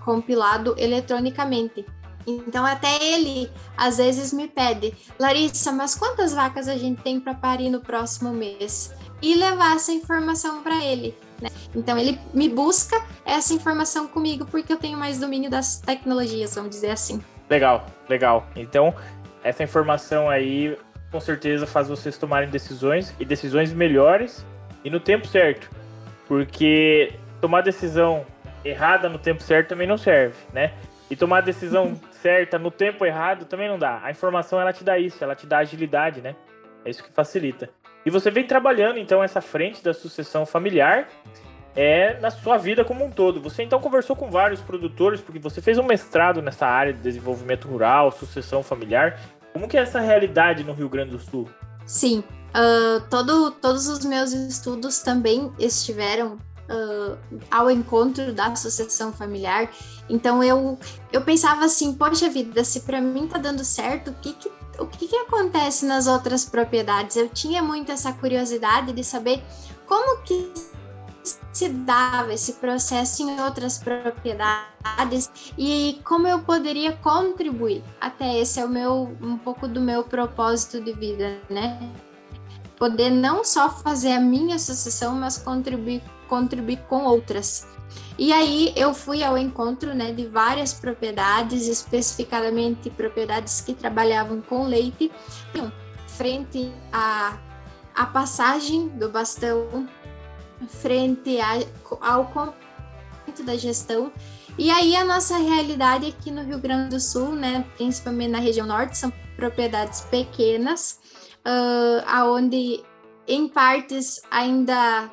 compilado 0.03 0.73
eletronicamente. 0.79 1.85
Então 2.25 2.65
até 2.65 3.03
ele 3.03 3.51
às 3.77 3.97
vezes 3.97 4.33
me 4.33 4.47
pede, 4.47 4.91
Larissa, 5.19 5.71
mas 5.71 5.93
quantas 5.93 6.33
vacas 6.33 6.67
a 6.67 6.75
gente 6.75 7.03
tem 7.03 7.19
para 7.19 7.35
parir 7.35 7.69
no 7.69 7.81
próximo 7.81 8.31
mês? 8.31 8.95
E 9.21 9.35
levar 9.35 9.75
essa 9.75 9.91
informação 9.91 10.63
para 10.63 10.83
ele. 10.83 11.15
Né? 11.39 11.49
Então 11.75 11.97
ele 11.97 12.19
me 12.33 12.49
busca 12.49 12.99
essa 13.25 13.53
informação 13.53 14.07
comigo 14.07 14.45
porque 14.45 14.73
eu 14.73 14.77
tenho 14.77 14.97
mais 14.97 15.19
domínio 15.19 15.51
das 15.51 15.79
tecnologias, 15.79 16.55
vamos 16.55 16.71
dizer 16.71 16.91
assim. 16.91 17.21
Legal, 17.49 17.85
legal. 18.07 18.47
Então, 18.55 18.93
essa 19.43 19.63
informação 19.63 20.29
aí 20.29 20.77
com 21.11 21.19
certeza 21.19 21.65
faz 21.65 21.87
vocês 21.87 22.17
tomarem 22.17 22.49
decisões 22.49 23.15
e 23.19 23.25
decisões 23.25 23.73
melhores 23.73 24.45
e 24.83 24.89
no 24.89 24.99
tempo 24.99 25.27
certo. 25.27 25.69
Porque 26.27 27.13
tomar 27.41 27.61
decisão 27.61 28.25
errada 28.63 29.09
no 29.09 29.17
tempo 29.17 29.41
certo 29.41 29.69
também 29.69 29.87
não 29.87 29.97
serve, 29.97 30.35
né? 30.53 30.73
E 31.09 31.15
tomar 31.15 31.41
decisão 31.41 31.99
certa 32.11 32.59
no 32.59 32.69
tempo 32.69 33.05
errado 33.05 33.45
também 33.45 33.67
não 33.67 33.79
dá. 33.79 33.99
A 34.03 34.11
informação 34.11 34.61
ela 34.61 34.71
te 34.71 34.83
dá 34.83 34.99
isso, 34.99 35.23
ela 35.23 35.35
te 35.35 35.47
dá 35.47 35.59
agilidade, 35.59 36.21
né? 36.21 36.35
É 36.85 36.89
isso 36.89 37.03
que 37.03 37.11
facilita. 37.11 37.69
E 38.05 38.11
você 38.11 38.29
vem 38.29 38.45
trabalhando 38.45 38.99
então 38.99 39.23
essa 39.23 39.41
frente 39.41 39.83
da 39.83 39.93
sucessão 39.93 40.45
familiar 40.45 41.07
é 41.75 42.19
na 42.19 42.31
sua 42.31 42.57
vida 42.57 42.83
como 42.83 43.05
um 43.05 43.11
todo. 43.11 43.41
Você 43.41 43.63
então 43.63 43.79
conversou 43.79 44.15
com 44.15 44.29
vários 44.29 44.59
produtores, 44.61 45.21
porque 45.21 45.39
você 45.39 45.61
fez 45.61 45.77
um 45.77 45.83
mestrado 45.83 46.41
nessa 46.41 46.65
área 46.65 46.93
de 46.93 46.99
desenvolvimento 46.99 47.67
rural, 47.67 48.11
sucessão 48.11 48.63
familiar. 48.63 49.19
Como 49.53 49.67
que 49.67 49.77
é 49.77 49.81
essa 49.81 49.99
realidade 49.99 50.63
no 50.63 50.73
Rio 50.73 50.89
Grande 50.89 51.11
do 51.11 51.19
Sul? 51.19 51.49
Sim, 51.85 52.23
uh, 52.49 53.01
todo, 53.09 53.51
todos 53.51 53.87
os 53.87 54.05
meus 54.05 54.31
estudos 54.31 54.99
também 54.99 55.51
estiveram 55.57 56.37
uh, 56.69 57.17
ao 57.49 57.69
encontro 57.69 58.31
da 58.31 58.55
sucessão 58.55 59.11
familiar. 59.11 59.69
Então 60.09 60.43
eu, 60.43 60.77
eu 61.11 61.21
pensava 61.21 61.65
assim, 61.65 61.93
poxa 61.93 62.29
vida, 62.29 62.63
se 62.63 62.81
para 62.81 63.01
mim 63.01 63.27
tá 63.27 63.37
dando 63.37 63.63
certo, 63.63 64.11
o 64.11 64.13
que 64.15 64.33
que, 64.33 64.51
o 64.79 64.85
que 64.85 65.07
que 65.07 65.15
acontece 65.15 65.85
nas 65.85 66.07
outras 66.07 66.45
propriedades? 66.45 67.15
Eu 67.15 67.29
tinha 67.29 67.61
muito 67.61 67.91
essa 67.91 68.13
curiosidade 68.13 68.93
de 68.93 69.03
saber 69.03 69.41
como 69.85 70.21
que 70.21 70.51
se 71.59 71.67
dava 71.67 72.33
esse 72.33 72.53
processo 72.53 73.21
em 73.21 73.41
outras 73.41 73.77
propriedades 73.77 75.29
e 75.57 75.99
como 76.05 76.25
eu 76.25 76.39
poderia 76.39 76.93
contribuir. 76.93 77.83
Até 77.99 78.39
esse 78.39 78.61
é 78.61 78.65
o 78.65 78.69
meu 78.69 79.13
um 79.21 79.37
pouco 79.37 79.67
do 79.67 79.81
meu 79.81 80.05
propósito 80.05 80.79
de 80.79 80.93
vida, 80.93 81.37
né? 81.49 81.77
Poder 82.77 83.09
não 83.09 83.43
só 83.43 83.69
fazer 83.69 84.13
a 84.13 84.21
minha 84.21 84.55
associação, 84.55 85.15
mas 85.15 85.37
contribuir 85.37 86.01
contribuir 86.29 86.79
com 86.87 87.03
outras. 87.03 87.67
E 88.17 88.31
aí 88.31 88.71
eu 88.77 88.93
fui 88.93 89.21
ao 89.21 89.37
encontro 89.37 89.93
né, 89.93 90.13
de 90.13 90.27
várias 90.27 90.73
propriedades, 90.73 91.67
especificadamente 91.67 92.89
propriedades 92.89 93.59
que 93.59 93.73
trabalhavam 93.73 94.39
com 94.39 94.63
leite, 94.63 95.11
frente 96.07 96.71
à, 96.93 97.37
à 97.93 98.05
passagem 98.05 98.87
do 98.89 99.09
bastão 99.09 99.89
frente 100.67 101.39
a, 101.39 101.59
ao 102.01 102.25
conceito 102.27 103.43
da 103.45 103.55
gestão. 103.55 104.11
E 104.57 104.69
aí 104.69 104.95
a 104.95 105.05
nossa 105.05 105.37
realidade 105.37 106.07
aqui 106.07 106.31
no 106.31 106.43
Rio 106.43 106.59
Grande 106.59 106.89
do 106.89 106.99
Sul, 106.99 107.31
né, 107.31 107.65
principalmente 107.77 108.31
na 108.31 108.39
região 108.39 108.67
norte, 108.67 108.97
são 108.97 109.11
propriedades 109.35 110.01
pequenas, 110.01 110.99
uh, 111.45 112.03
aonde 112.05 112.83
em 113.25 113.47
partes 113.47 114.21
ainda 114.29 115.09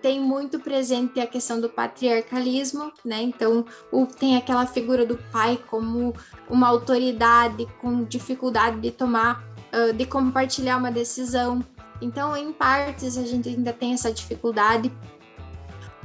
tem 0.00 0.20
muito 0.20 0.60
presente 0.60 1.20
a 1.20 1.26
questão 1.26 1.60
do 1.60 1.68
patriarcalismo, 1.68 2.92
né? 3.04 3.22
Então, 3.22 3.64
o, 3.90 4.06
tem 4.06 4.36
aquela 4.36 4.64
figura 4.64 5.04
do 5.04 5.18
pai 5.32 5.58
como 5.68 6.14
uma 6.48 6.68
autoridade 6.68 7.66
com 7.80 8.04
dificuldade 8.04 8.80
de 8.80 8.92
tomar, 8.92 9.44
uh, 9.72 9.92
de 9.92 10.06
compartilhar 10.06 10.76
uma 10.76 10.92
decisão. 10.92 11.60
Então, 12.00 12.36
em 12.36 12.52
partes, 12.52 13.16
a 13.16 13.24
gente 13.24 13.48
ainda 13.48 13.72
tem 13.72 13.92
essa 13.94 14.12
dificuldade. 14.12 14.92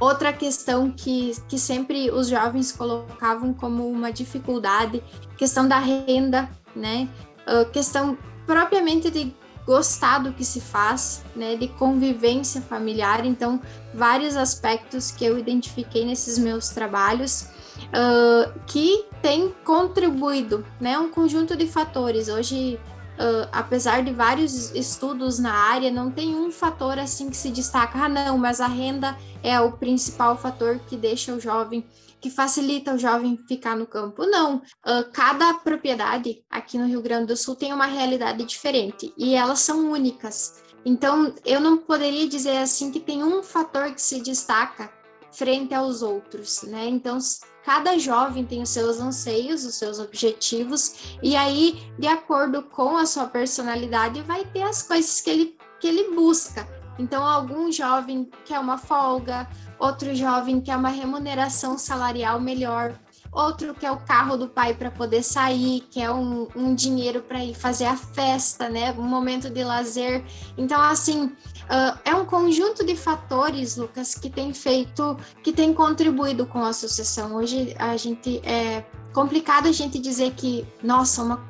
Outra 0.00 0.32
questão 0.32 0.90
que, 0.90 1.32
que 1.48 1.58
sempre 1.58 2.10
os 2.10 2.28
jovens 2.28 2.72
colocavam 2.72 3.54
como 3.54 3.88
uma 3.88 4.12
dificuldade, 4.12 5.02
questão 5.36 5.68
da 5.68 5.78
renda, 5.78 6.48
né? 6.74 7.08
Uh, 7.46 7.70
questão 7.70 8.16
propriamente 8.46 9.10
de 9.10 9.34
gostar 9.64 10.18
do 10.18 10.32
que 10.32 10.44
se 10.44 10.60
faz, 10.60 11.22
né? 11.36 11.54
De 11.54 11.68
convivência 11.68 12.60
familiar. 12.60 13.24
Então, 13.24 13.60
vários 13.94 14.36
aspectos 14.36 15.10
que 15.12 15.24
eu 15.24 15.38
identifiquei 15.38 16.04
nesses 16.04 16.36
meus 16.38 16.70
trabalhos 16.70 17.48
uh, 17.88 18.52
que 18.66 19.04
têm 19.20 19.54
contribuído, 19.64 20.64
né? 20.80 20.98
Um 20.98 21.10
conjunto 21.10 21.56
de 21.56 21.66
fatores. 21.66 22.28
Hoje 22.28 22.80
Uh, 23.22 23.46
apesar 23.52 24.02
de 24.02 24.12
vários 24.12 24.74
estudos 24.74 25.38
na 25.38 25.52
área, 25.52 25.92
não 25.92 26.10
tem 26.10 26.34
um 26.34 26.50
fator 26.50 26.98
assim 26.98 27.30
que 27.30 27.36
se 27.36 27.50
destaca. 27.50 27.96
Ah, 27.96 28.08
não, 28.08 28.36
mas 28.36 28.60
a 28.60 28.66
renda 28.66 29.16
é 29.44 29.60
o 29.60 29.70
principal 29.70 30.36
fator 30.36 30.80
que 30.88 30.96
deixa 30.96 31.32
o 31.32 31.38
jovem, 31.38 31.86
que 32.20 32.28
facilita 32.28 32.94
o 32.94 32.98
jovem 32.98 33.38
ficar 33.46 33.76
no 33.76 33.86
campo. 33.86 34.26
Não, 34.26 34.56
uh, 34.56 35.12
cada 35.12 35.54
propriedade 35.54 36.42
aqui 36.50 36.76
no 36.76 36.86
Rio 36.86 37.00
Grande 37.00 37.26
do 37.26 37.36
Sul 37.36 37.54
tem 37.54 37.72
uma 37.72 37.86
realidade 37.86 38.44
diferente 38.44 39.14
e 39.16 39.36
elas 39.36 39.60
são 39.60 39.92
únicas. 39.92 40.60
Então, 40.84 41.32
eu 41.44 41.60
não 41.60 41.78
poderia 41.78 42.28
dizer 42.28 42.56
assim 42.56 42.90
que 42.90 42.98
tem 42.98 43.22
um 43.22 43.40
fator 43.40 43.92
que 43.92 44.02
se 44.02 44.20
destaca 44.20 44.90
frente 45.30 45.72
aos 45.72 46.02
outros, 46.02 46.62
né? 46.64 46.88
Então, 46.88 47.18
cada 47.64 47.98
jovem 47.98 48.44
tem 48.44 48.62
os 48.62 48.70
seus 48.70 48.98
anseios, 49.00 49.64
os 49.64 49.74
seus 49.74 49.98
objetivos, 49.98 51.16
e 51.22 51.36
aí, 51.36 51.82
de 51.98 52.06
acordo 52.06 52.62
com 52.62 52.96
a 52.96 53.06
sua 53.06 53.26
personalidade, 53.26 54.20
vai 54.22 54.44
ter 54.44 54.62
as 54.62 54.82
coisas 54.82 55.20
que 55.20 55.30
ele, 55.30 55.56
que 55.80 55.86
ele 55.86 56.14
busca. 56.14 56.66
Então, 56.98 57.24
algum 57.24 57.70
jovem 57.72 58.30
quer 58.44 58.58
uma 58.58 58.76
folga, 58.76 59.48
outro 59.78 60.14
jovem 60.14 60.60
quer 60.60 60.76
uma 60.76 60.90
remuneração 60.90 61.78
salarial 61.78 62.40
melhor, 62.40 62.98
outro 63.32 63.74
quer 63.74 63.90
o 63.90 63.96
carro 63.96 64.36
do 64.36 64.46
pai 64.46 64.74
para 64.74 64.90
poder 64.90 65.22
sair, 65.22 65.80
quer 65.90 66.10
um, 66.10 66.46
um 66.54 66.74
dinheiro 66.74 67.22
para 67.22 67.42
ir 67.42 67.54
fazer 67.54 67.86
a 67.86 67.96
festa, 67.96 68.68
né? 68.68 68.92
Um 68.92 69.02
momento 69.02 69.48
de 69.48 69.64
lazer. 69.64 70.22
Então, 70.58 70.80
assim, 70.80 71.24
uh, 71.24 71.98
é 72.04 72.14
um 72.14 72.26
conjunto 72.26 72.84
de 72.84 72.94
fatores, 72.94 73.76
Lucas, 73.76 74.14
que 74.14 74.28
tem 74.28 74.52
feito, 74.52 75.16
que 75.42 75.50
tem 75.50 75.72
contribuído 75.72 76.46
com 76.46 76.62
a 76.62 76.68
associação. 76.68 77.34
Hoje 77.36 77.74
a 77.78 77.96
gente 77.96 78.38
é 78.44 78.84
complicado 79.14 79.66
a 79.66 79.72
gente 79.72 79.98
dizer 79.98 80.32
que, 80.34 80.66
nossa, 80.82 81.22
uma 81.22 81.42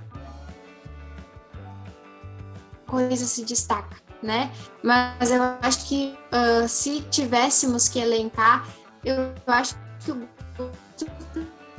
coisa 2.86 3.24
se 3.24 3.44
destaca, 3.44 3.96
né? 4.22 4.52
Mas 4.84 5.32
eu 5.32 5.42
acho 5.60 5.88
que 5.88 6.16
uh, 6.32 6.68
se 6.68 7.00
tivéssemos 7.10 7.88
que 7.88 7.98
elencar, 7.98 8.68
eu 9.04 9.32
acho 9.48 9.74
que 10.04 10.12
o 10.12 10.28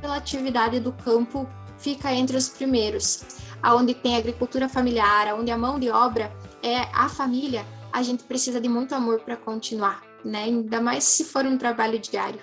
pela 0.03 0.17
atividade 0.17 0.81
do 0.81 0.91
campo 0.91 1.47
fica 1.77 2.11
entre 2.13 2.35
os 2.35 2.49
primeiros. 2.49 3.39
Aonde 3.61 3.93
tem 3.93 4.17
agricultura 4.17 4.67
familiar, 4.67 5.29
aonde 5.29 5.49
a 5.49 5.57
mão 5.57 5.79
de 5.79 5.89
obra 5.89 6.29
é 6.61 6.79
a 6.93 7.07
família, 7.07 7.63
a 7.93 8.03
gente 8.03 8.25
precisa 8.25 8.59
de 8.59 8.67
muito 8.67 8.93
amor 8.93 9.21
para 9.21 9.37
continuar, 9.37 10.03
né? 10.25 10.43
Ainda 10.43 10.81
mais 10.81 11.05
se 11.05 11.23
for 11.23 11.45
um 11.45 11.57
trabalho 11.57 11.97
diário. 11.97 12.41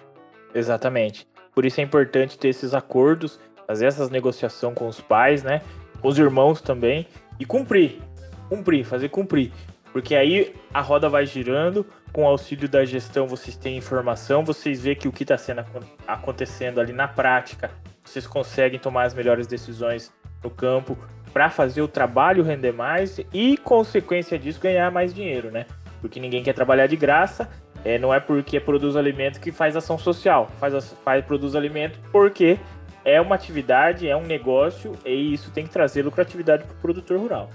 Exatamente. 0.55 1.29
Por 1.55 1.67
isso 1.67 1.81
é 1.83 1.85
importante 1.85 2.39
ter 2.39 2.49
esses 2.49 2.73
acordos, 2.73 3.39
fazer 3.67 3.85
essas 3.85 4.09
negociações 4.09 4.75
com 4.75 4.89
os 4.89 4.99
pais, 4.99 5.43
né? 5.43 5.61
Os 6.03 6.19
irmãos 6.19 6.63
também 6.63 7.07
e 7.39 7.45
cumprir, 7.45 8.01
cumprir, 8.49 8.85
fazer 8.85 9.11
cumprir. 9.11 9.53
Porque 9.93 10.15
aí 10.15 10.55
a 10.73 10.81
roda 10.81 11.11
vai 11.11 11.27
girando, 11.27 11.85
com 12.13 12.27
auxílio 12.27 12.69
da 12.69 12.85
gestão 12.85 13.27
vocês 13.27 13.57
têm 13.57 13.77
informação, 13.77 14.45
vocês 14.45 14.83
vê 14.83 14.95
que 14.95 15.09
o 15.09 15.13
que 15.13 15.23
está 15.23 15.39
sendo 15.39 15.65
acontecendo 16.07 16.81
ali 16.81 16.93
na 16.93 17.09
prática, 17.09 17.71
vocês 18.05 18.27
conseguem 18.27 18.79
tomar 18.79 19.05
as 19.05 19.15
melhores 19.15 19.47
decisões 19.47 20.13
no 20.43 20.51
campo 20.51 20.97
para 21.33 21.49
fazer 21.49 21.83
o 21.83 21.89
trabalho 21.89 22.43
render 22.43 22.73
mais 22.73 23.21
e, 23.33 23.57
consequência 23.57 24.39
disso, 24.39 24.61
ganhar 24.61 24.91
mais 24.91 25.15
dinheiro, 25.15 25.51
né? 25.51 25.67
Porque 26.01 26.19
ninguém 26.19 26.43
quer 26.43 26.55
trabalhar 26.55 26.87
de 26.87 26.97
graça, 26.97 27.49
é, 27.85 27.99
não 27.99 28.13
é 28.13 28.19
porque 28.19 28.59
produz 28.59 28.97
alimento 28.97 29.41
que 29.41 29.53
faz 29.53 29.77
ação 29.77 29.97
social, 29.97 30.51
faz, 30.59 30.93
faz 31.05 31.25
produz 31.25 31.55
alimento 31.55 31.99
porque 32.11 32.59
é 33.05 33.21
uma 33.21 33.35
atividade, 33.35 34.09
é 34.09 34.17
um 34.17 34.27
negócio 34.27 34.93
e 35.05 35.33
isso 35.33 35.51
tem 35.51 35.65
que 35.65 35.71
trazer 35.71 36.03
lucratividade 36.03 36.65
para 36.65 36.75
o 36.75 36.79
produtor 36.79 37.19
rural. 37.19 37.49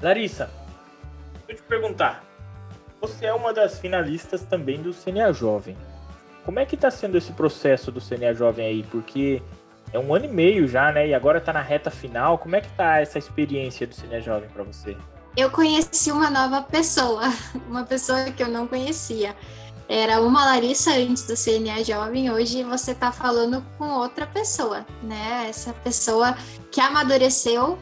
Larissa, 0.00 0.50
deixa 1.46 1.52
eu 1.52 1.56
te 1.56 1.62
perguntar, 1.62 2.25
você 3.06 3.26
é 3.26 3.32
uma 3.32 3.52
das 3.52 3.78
finalistas 3.78 4.42
também 4.42 4.82
do 4.82 4.92
CNA 4.92 5.32
Jovem. 5.32 5.76
Como 6.44 6.58
é 6.58 6.66
que 6.66 6.74
está 6.74 6.90
sendo 6.90 7.16
esse 7.16 7.32
processo 7.32 7.92
do 7.92 8.00
CNA 8.00 8.34
Jovem 8.34 8.66
aí? 8.66 8.82
Porque 8.90 9.40
é 9.92 9.98
um 9.98 10.12
ano 10.12 10.24
e 10.24 10.28
meio 10.28 10.66
já, 10.66 10.90
né? 10.90 11.06
E 11.06 11.14
agora 11.14 11.38
está 11.38 11.52
na 11.52 11.62
reta 11.62 11.90
final. 11.90 12.36
Como 12.38 12.56
é 12.56 12.60
que 12.60 12.68
tá 12.70 13.00
essa 13.00 13.18
experiência 13.18 13.86
do 13.86 13.94
CNA 13.94 14.20
Jovem 14.20 14.48
para 14.48 14.64
você? 14.64 14.96
Eu 15.36 15.50
conheci 15.50 16.10
uma 16.10 16.30
nova 16.30 16.62
pessoa, 16.62 17.22
uma 17.68 17.84
pessoa 17.84 18.24
que 18.24 18.42
eu 18.42 18.48
não 18.48 18.66
conhecia. 18.66 19.36
Era 19.88 20.20
uma 20.20 20.44
Larissa 20.44 20.90
antes 20.90 21.28
do 21.28 21.34
CNA 21.36 21.84
Jovem, 21.84 22.28
hoje 22.28 22.64
você 22.64 22.90
está 22.90 23.12
falando 23.12 23.64
com 23.78 23.88
outra 23.88 24.26
pessoa, 24.26 24.84
né? 25.00 25.46
Essa 25.48 25.72
pessoa 25.72 26.36
que 26.72 26.80
amadureceu, 26.80 27.74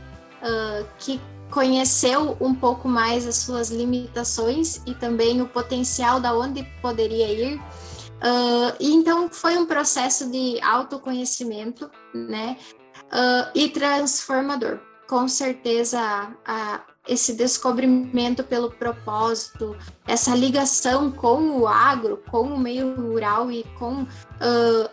uh, 0.43 0.87
que 0.99 1.19
conheceu 1.55 2.37
um 2.41 2.53
pouco 2.53 2.89
mais 2.89 3.25
as 3.27 3.37
suas 3.37 3.71
limitações 3.71 4.83
e 4.85 4.93
também 4.93 5.41
o 5.41 5.49
potencial 5.49 6.19
da 6.19 6.37
onde 6.37 6.65
poderia 6.83 7.29
ir. 7.29 7.59
Uh, 7.59 8.75
e 8.81 8.93
então 8.93 9.29
foi 9.31 9.57
um 9.57 9.65
processo 9.65 10.29
de 10.31 10.61
autoconhecimento, 10.61 11.89
né? 12.13 12.59
Uh, 13.05 13.51
e 13.55 13.69
transformador. 13.69 14.81
Com 15.07 15.29
certeza, 15.29 16.01
a, 16.45 16.81
esse 17.07 17.35
descobrimento 17.35 18.43
pelo 18.43 18.71
propósito, 18.71 19.77
essa 20.09 20.35
ligação 20.35 21.13
com 21.13 21.61
o 21.61 21.69
agro, 21.69 22.21
com 22.31 22.49
o 22.49 22.59
meio 22.59 22.97
rural 22.97 23.53
e 23.53 23.63
com 23.79 24.03
uh, 24.03 24.91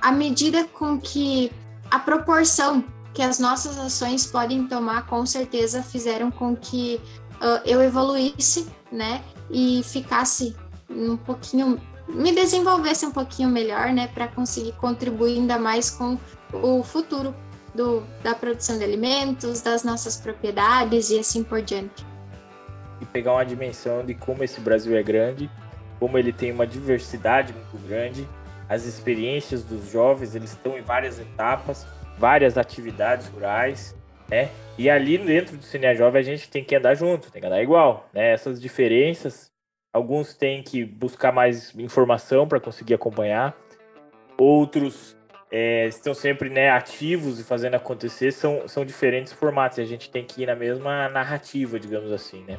a 0.00 0.12
medida 0.12 0.64
com 0.64 0.98
que 0.98 1.52
a 1.90 1.98
proporção 1.98 2.84
que 3.12 3.22
as 3.22 3.38
nossas 3.38 3.78
ações 3.78 4.26
podem 4.26 4.66
tomar, 4.66 5.06
com 5.06 5.24
certeza 5.26 5.82
fizeram 5.82 6.30
com 6.30 6.56
que 6.56 7.00
uh, 7.36 7.60
eu 7.64 7.82
evoluísse, 7.82 8.68
né? 8.90 9.22
E 9.50 9.82
ficasse 9.84 10.56
um 10.88 11.16
pouquinho, 11.16 11.80
me 12.08 12.32
desenvolvesse 12.32 13.04
um 13.06 13.10
pouquinho 13.10 13.48
melhor, 13.48 13.92
né? 13.92 14.08
Para 14.08 14.28
conseguir 14.28 14.72
contribuir 14.72 15.38
ainda 15.38 15.58
mais 15.58 15.90
com 15.90 16.18
o 16.52 16.82
futuro 16.82 17.34
do, 17.74 18.02
da 18.22 18.34
produção 18.34 18.78
de 18.78 18.84
alimentos, 18.84 19.60
das 19.60 19.82
nossas 19.82 20.16
propriedades 20.16 21.10
e 21.10 21.18
assim 21.18 21.42
por 21.42 21.62
diante. 21.62 22.06
E 23.00 23.06
pegar 23.06 23.32
uma 23.32 23.44
dimensão 23.44 24.04
de 24.04 24.14
como 24.14 24.44
esse 24.44 24.60
Brasil 24.60 24.96
é 24.96 25.02
grande, 25.02 25.50
como 25.98 26.18
ele 26.18 26.32
tem 26.32 26.52
uma 26.52 26.66
diversidade 26.66 27.52
muito 27.52 27.86
grande, 27.86 28.28
as 28.68 28.84
experiências 28.84 29.64
dos 29.64 29.90
jovens, 29.90 30.34
eles 30.34 30.50
estão 30.50 30.78
em 30.78 30.82
várias 30.82 31.18
etapas, 31.18 31.86
várias 32.20 32.58
atividades 32.58 33.26
rurais, 33.28 33.96
né? 34.28 34.50
E 34.76 34.90
ali 34.90 35.16
dentro 35.16 35.56
do 35.56 35.62
Cine 35.62 35.94
Jovem 35.96 36.20
a 36.20 36.24
gente 36.24 36.50
tem 36.50 36.62
que 36.62 36.76
andar 36.76 36.94
junto, 36.94 37.32
tem 37.32 37.40
que 37.40 37.46
andar 37.46 37.62
igual, 37.62 38.08
né? 38.12 38.32
Essas 38.32 38.60
diferenças, 38.60 39.50
alguns 39.90 40.34
têm 40.34 40.62
que 40.62 40.84
buscar 40.84 41.32
mais 41.32 41.74
informação 41.74 42.46
para 42.46 42.60
conseguir 42.60 42.92
acompanhar, 42.92 43.56
outros 44.38 45.16
é, 45.50 45.86
estão 45.86 46.12
sempre 46.12 46.50
né, 46.50 46.70
ativos 46.70 47.40
e 47.40 47.44
fazendo 47.44 47.74
acontecer, 47.74 48.32
são, 48.32 48.68
são 48.68 48.84
diferentes 48.84 49.32
formatos, 49.32 49.78
e 49.78 49.80
a 49.80 49.86
gente 49.86 50.10
tem 50.10 50.22
que 50.22 50.42
ir 50.42 50.46
na 50.46 50.54
mesma 50.54 51.08
narrativa, 51.08 51.80
digamos 51.80 52.12
assim, 52.12 52.44
né? 52.44 52.58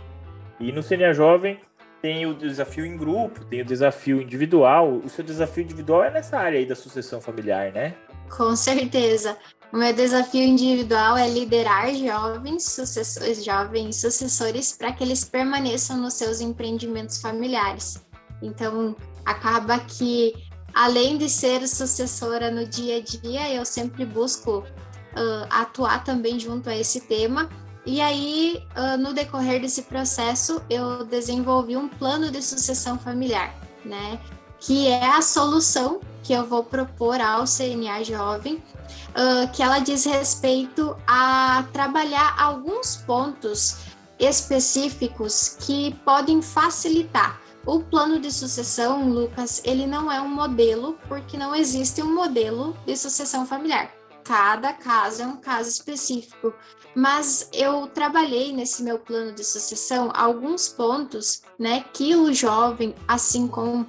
E 0.59 0.71
no 0.71 0.81
Cine 0.83 1.13
Jovem 1.13 1.59
tem 2.01 2.25
o 2.25 2.33
desafio 2.33 2.85
em 2.85 2.97
grupo, 2.97 3.45
tem 3.45 3.61
o 3.61 3.65
desafio 3.65 4.21
individual. 4.21 4.89
O 4.89 5.07
seu 5.07 5.23
desafio 5.23 5.63
individual 5.63 6.03
é 6.03 6.09
nessa 6.09 6.37
área 6.37 6.57
aí 6.57 6.65
da 6.65 6.75
sucessão 6.75 7.21
familiar, 7.21 7.71
né? 7.71 7.93
Com 8.35 8.55
certeza. 8.55 9.37
O 9.73 9.77
meu 9.77 9.93
desafio 9.93 10.43
individual 10.43 11.17
é 11.17 11.29
liderar 11.29 11.93
jovens 11.93 12.63
sucessores, 12.63 13.43
jovens 13.43 13.95
sucessores 13.97 14.73
para 14.73 14.91
que 14.91 15.03
eles 15.03 15.23
permaneçam 15.23 15.97
nos 15.97 16.15
seus 16.15 16.41
empreendimentos 16.41 17.21
familiares. 17.21 18.01
Então, 18.41 18.95
acaba 19.25 19.79
que, 19.79 20.33
além 20.73 21.17
de 21.17 21.29
ser 21.29 21.65
sucessora 21.67 22.51
no 22.51 22.65
dia 22.65 22.97
a 22.97 23.01
dia, 23.01 23.53
eu 23.53 23.63
sempre 23.63 24.05
busco 24.05 24.59
uh, 24.59 25.47
atuar 25.49 26.03
também 26.03 26.37
junto 26.39 26.69
a 26.69 26.75
esse 26.75 27.01
tema. 27.01 27.49
E 27.85 28.01
aí, 28.01 28.61
uh, 28.75 28.97
no 28.97 29.13
decorrer 29.13 29.61
desse 29.61 29.83
processo, 29.83 30.61
eu 30.69 31.05
desenvolvi 31.05 31.77
um 31.77 31.87
plano 31.87 32.29
de 32.29 32.41
sucessão 32.41 32.99
familiar, 32.99 33.55
né? 33.85 34.19
Que 34.59 34.87
é 34.87 35.05
a 35.05 35.21
solução 35.21 36.01
que 36.31 36.35
eu 36.35 36.45
vou 36.45 36.63
propor 36.63 37.19
ao 37.19 37.43
CNA 37.43 38.05
Jovem, 38.05 38.55
uh, 38.55 39.51
que 39.51 39.61
ela 39.61 39.79
diz 39.79 40.05
respeito 40.05 40.95
a 41.05 41.65
trabalhar 41.73 42.33
alguns 42.39 42.95
pontos 42.95 43.79
específicos 44.17 45.57
que 45.59 45.93
podem 46.05 46.41
facilitar. 46.41 47.37
O 47.65 47.81
plano 47.81 48.17
de 48.17 48.31
sucessão, 48.31 49.09
Lucas, 49.09 49.61
ele 49.65 49.85
não 49.85 50.09
é 50.09 50.21
um 50.21 50.29
modelo, 50.29 50.97
porque 51.09 51.35
não 51.35 51.53
existe 51.53 52.01
um 52.01 52.15
modelo 52.15 52.77
de 52.85 52.95
sucessão 52.95 53.45
familiar. 53.45 53.91
Cada 54.23 54.71
caso 54.71 55.23
é 55.23 55.27
um 55.27 55.35
caso 55.35 55.67
específico. 55.67 56.53
Mas 56.95 57.49
eu 57.51 57.87
trabalhei 57.87 58.53
nesse 58.53 58.83
meu 58.83 58.97
plano 58.97 59.33
de 59.33 59.43
sucessão 59.43 60.09
alguns 60.13 60.69
pontos, 60.69 61.41
né, 61.59 61.83
que 61.91 62.15
o 62.15 62.33
jovem, 62.33 62.95
assim 63.05 63.49
como 63.49 63.85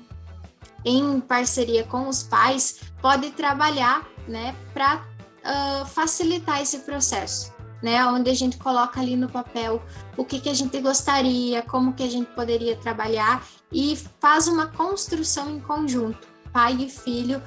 em 0.85 1.21
parceria 1.21 1.85
com 1.85 2.09
os 2.09 2.23
pais, 2.23 2.81
pode 3.01 3.31
trabalhar 3.31 4.07
né, 4.27 4.55
para 4.73 5.05
uh, 5.45 5.87
facilitar 5.87 6.61
esse 6.61 6.81
processo. 6.81 7.53
Né, 7.83 8.05
onde 8.07 8.31
a 8.31 8.35
gente 8.35 8.59
coloca 8.59 9.01
ali 9.01 9.17
no 9.17 9.29
papel 9.29 9.83
o 10.17 10.25
que, 10.25 10.39
que 10.41 10.49
a 10.49 10.55
gente 10.55 10.81
gostaria, 10.81 11.63
como 11.63 11.93
que 11.95 12.05
a 12.05 12.09
gente 12.09 12.31
poderia 12.31 12.77
trabalhar 12.77 13.45
e 13.73 13.99
faz 14.21 14.47
uma 14.47 14.69
construção 14.69 15.51
em 15.51 15.59
conjunto, 15.59 16.29
pai 16.53 16.77
e 16.79 16.89
filho, 16.89 17.43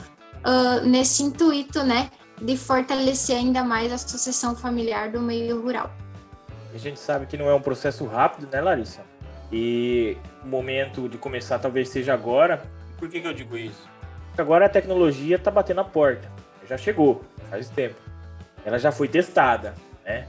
uh, 0.46 0.86
nesse 0.86 1.24
intuito, 1.24 1.84
né, 1.84 2.12
de 2.42 2.58
fortalecer 2.58 3.38
ainda 3.38 3.64
mais 3.64 3.94
a 3.94 3.98
sucessão 3.98 4.56
familiar 4.56 5.10
do 5.10 5.22
meio 5.22 5.62
rural. 5.62 5.90
A 6.74 6.78
gente 6.78 7.00
sabe 7.00 7.26
que 7.26 7.38
não 7.38 7.50
é 7.50 7.54
um 7.54 7.62
processo 7.62 8.06
rápido, 8.06 8.50
né, 8.52 8.60
Larissa? 8.60 9.04
E 9.52 10.18
o 10.44 10.48
momento 10.48 11.08
de 11.08 11.18
começar 11.18 11.60
talvez 11.60 11.88
seja 11.88 12.14
agora, 12.14 12.62
por 12.98 13.10
que, 13.10 13.22
que 13.22 13.28
eu 13.28 13.34
digo 13.34 13.58
isso? 13.58 13.88
Agora 14.38 14.66
a 14.66 14.70
tecnologia 14.70 15.36
está 15.36 15.50
batendo 15.50 15.82
a 15.82 15.84
porta. 15.84 16.30
Já 16.68 16.78
chegou, 16.78 17.24
faz 17.50 17.70
tempo. 17.70 17.96
Ela 18.66 18.80
já 18.80 18.92
foi 18.92 19.08
testada, 19.08 19.74
né? 20.04 20.28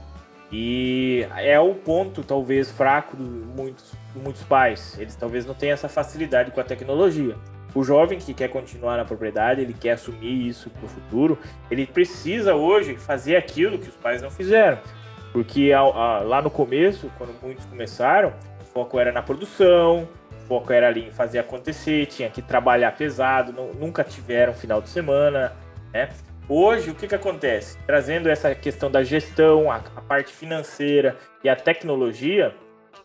E 0.51 1.27
é 1.35 1.59
o 1.59 1.73
ponto, 1.73 2.23
talvez, 2.23 2.71
fraco 2.71 3.17
de 3.17 3.23
muitos, 3.23 3.91
de 4.13 4.19
muitos 4.19 4.43
pais. 4.43 4.97
Eles 4.97 5.15
talvez 5.15 5.45
não 5.45 5.53
tenham 5.53 5.73
essa 5.73 5.89
facilidade 5.89 6.51
com 6.51 6.61
a 6.61 6.63
tecnologia. 6.63 7.35
O 7.75 7.83
jovem 7.83 8.17
que 8.17 8.33
quer 8.33 8.47
continuar 8.47 8.95
na 8.95 9.03
propriedade, 9.03 9.61
ele 9.61 9.73
quer 9.73 9.91
assumir 9.91 10.47
isso 10.47 10.69
para 10.69 10.85
o 10.85 10.87
futuro, 10.87 11.37
ele 11.69 11.85
precisa 11.85 12.55
hoje 12.55 12.95
fazer 12.95 13.35
aquilo 13.35 13.77
que 13.77 13.89
os 13.89 13.95
pais 13.95 14.21
não 14.21 14.31
fizeram. 14.31 14.79
Porque 15.33 15.71
lá 15.73 16.41
no 16.41 16.49
começo, 16.49 17.11
quando 17.17 17.39
muitos 17.41 17.65
começaram, 17.65 18.33
o 18.61 18.65
foco 18.73 18.97
era 18.97 19.11
na 19.11 19.21
produção, 19.21 20.07
foco 20.47 20.71
era 20.71 20.87
ali 20.87 21.07
em 21.07 21.11
fazer 21.11 21.39
acontecer, 21.39 22.05
tinha 22.05 22.29
que 22.29 22.41
trabalhar 22.41 22.95
pesado, 22.95 23.51
não, 23.51 23.73
nunca 23.73 24.03
tiveram 24.03 24.53
final 24.53 24.81
de 24.81 24.89
semana, 24.89 25.53
né? 25.93 26.09
Hoje, 26.49 26.91
o 26.91 26.95
que, 26.95 27.07
que 27.07 27.15
acontece? 27.15 27.77
Trazendo 27.85 28.29
essa 28.29 28.55
questão 28.55 28.89
da 28.89 29.03
gestão, 29.03 29.69
a, 29.69 29.75
a 29.75 30.01
parte 30.01 30.33
financeira 30.33 31.17
e 31.43 31.49
a 31.49 31.55
tecnologia, 31.57 32.55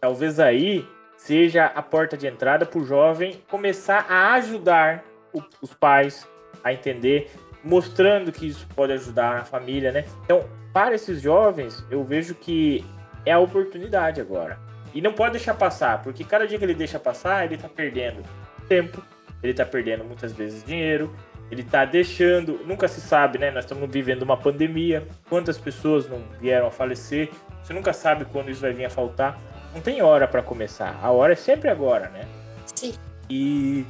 talvez 0.01 0.39
aí 0.39 0.87
seja 1.17 1.67
a 1.67 1.83
porta 1.83 2.17
de 2.17 2.27
entrada 2.27 2.65
para 2.65 2.81
o 2.81 2.85
jovem 2.85 3.43
começar 3.51 4.07
a 4.09 4.35
ajudar 4.35 5.05
o, 5.33 5.43
os 5.61 5.75
pais 5.75 6.27
a 6.63 6.73
entender, 6.73 7.31
mostrando 7.65 8.31
que 8.31 8.47
isso 8.47 8.67
pode 8.77 8.93
ajudar 8.93 9.39
a 9.39 9.45
família, 9.45 9.91
né? 9.91 10.05
Então, 10.25 10.45
para 10.73 10.95
esses 10.95 11.21
jovens, 11.21 11.85
eu 11.91 12.05
vejo 12.05 12.35
que 12.37 12.85
é 13.27 13.33
a 13.33 13.39
oportunidade 13.39 14.21
agora. 14.21 14.59
E 14.95 15.01
não 15.01 15.13
pode 15.13 15.33
deixar 15.33 15.55
passar, 15.55 16.03
porque 16.03 16.25
cada 16.25 16.47
dia 16.47 16.59
que 16.59 16.65
ele 16.65 16.75
deixa 16.75 16.99
passar, 16.99 17.45
ele 17.45 17.55
está 17.55 17.69
perdendo 17.69 18.23
tempo, 18.69 19.03
ele 19.43 19.53
está 19.53 19.65
perdendo 19.65 20.05
muitas 20.05 20.33
vezes 20.33 20.63
dinheiro, 20.63 21.15
ele 21.51 21.63
está 21.63 21.85
deixando, 21.85 22.61
nunca 22.65 22.89
se 22.89 23.01
sabe, 23.01 23.39
né? 23.39 23.51
Nós 23.51 23.65
estamos 23.65 23.91
vivendo 23.91 24.23
uma 24.23 24.37
pandemia, 24.37 25.07
quantas 25.29 25.59
pessoas 25.59 26.09
não 26.09 26.23
vieram 26.41 26.67
a 26.67 26.71
falecer, 26.71 27.31
você 27.63 27.73
nunca 27.73 27.93
sabe 27.93 28.25
quando 28.25 28.51
isso 28.51 28.61
vai 28.61 28.73
vir 28.73 28.85
a 28.85 28.91
faltar. 28.91 29.39
Não 29.75 29.81
tem 29.81 30.03
hora 30.03 30.27
para 30.27 30.43
começar, 30.43 30.99
a 31.03 31.11
hora 31.11 31.33
é 31.33 31.37
sempre 31.37 31.69
agora, 31.69 32.09
né? 32.09 32.27
Sim. 32.75 32.95
E 33.29 33.87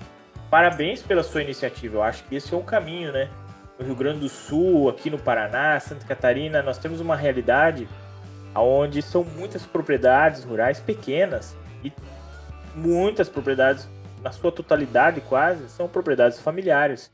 parabéns 0.51 1.03
pela 1.03 1.23
sua 1.23 1.43
iniciativa, 1.43 1.97
eu 1.97 2.03
acho 2.03 2.25
que 2.25 2.37
esse 2.37 2.53
é 2.53 2.57
o 2.57 2.63
caminho, 2.63 3.13
né? 3.13 3.29
No 3.79 3.87
Rio 3.87 3.95
Grande 3.95 4.21
do 4.21 4.29
Sul, 4.29 4.89
aqui 4.89 5.11
no 5.11 5.19
Paraná, 5.19 5.79
Santa 5.81 6.07
Catarina, 6.07 6.63
nós 6.63 6.79
temos 6.79 7.01
uma 7.01 7.17
realidade 7.17 7.89
onde 8.61 9.01
são 9.03 9.25
muitas 9.25 9.65
propriedades 9.65 10.45
rurais 10.45 10.81
pequenas 10.81 11.57
e 11.83 11.93
muitas 12.75 13.29
propriedades, 13.29 13.89
na 14.23 14.33
sua 14.33 14.53
totalidade 14.53 15.21
quase, 15.23 15.69
são 15.69 15.89
propriedades 15.89 16.41
familiares. 16.41 17.11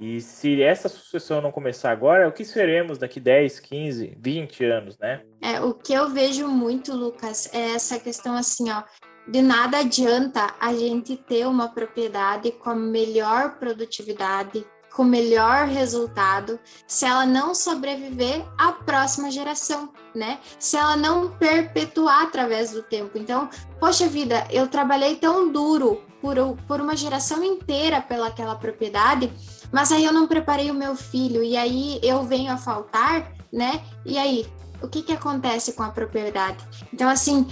E 0.00 0.20
se 0.22 0.62
essa 0.62 0.88
sucessão 0.88 1.42
não 1.42 1.52
começar 1.52 1.90
agora, 1.90 2.26
o 2.26 2.32
que 2.32 2.44
seremos 2.44 2.96
daqui 2.96 3.20
10, 3.20 3.60
15, 3.60 4.16
20 4.18 4.64
anos, 4.64 4.98
né? 4.98 5.22
É, 5.42 5.60
o 5.60 5.74
que 5.74 5.92
eu 5.92 6.08
vejo 6.08 6.48
muito, 6.48 6.94
Lucas, 6.94 7.52
é 7.52 7.72
essa 7.72 8.00
questão 8.00 8.34
assim, 8.34 8.70
ó, 8.70 8.82
de 9.28 9.42
nada 9.42 9.78
adianta 9.80 10.54
a 10.58 10.72
gente 10.72 11.16
ter 11.16 11.46
uma 11.46 11.68
propriedade 11.68 12.50
com 12.52 12.70
a 12.70 12.74
melhor 12.74 13.58
produtividade, 13.58 14.64
com 15.00 15.04
melhor 15.04 15.66
resultado, 15.66 16.60
se 16.86 17.06
ela 17.06 17.24
não 17.24 17.54
sobreviver 17.54 18.44
à 18.58 18.70
próxima 18.70 19.30
geração, 19.30 19.88
né? 20.14 20.38
Se 20.58 20.76
ela 20.76 20.94
não 20.94 21.30
perpetuar 21.30 22.24
através 22.24 22.72
do 22.72 22.82
tempo. 22.82 23.16
Então, 23.16 23.48
poxa 23.78 24.06
vida, 24.06 24.46
eu 24.50 24.68
trabalhei 24.68 25.16
tão 25.16 25.50
duro 25.50 26.02
por, 26.20 26.36
por 26.68 26.82
uma 26.82 26.94
geração 26.94 27.42
inteira 27.42 28.02
pelaquela 28.02 28.54
propriedade, 28.56 29.32
mas 29.72 29.90
aí 29.90 30.04
eu 30.04 30.12
não 30.12 30.26
preparei 30.26 30.70
o 30.70 30.74
meu 30.74 30.94
filho 30.94 31.42
e 31.42 31.56
aí 31.56 31.98
eu 32.02 32.22
venho 32.22 32.52
a 32.52 32.58
faltar, 32.58 33.32
né? 33.50 33.82
E 34.04 34.18
aí, 34.18 34.46
o 34.82 34.88
que 34.88 35.00
que 35.00 35.14
acontece 35.14 35.72
com 35.72 35.82
a 35.82 35.88
propriedade? 35.88 36.62
Então, 36.92 37.08
assim, 37.08 37.46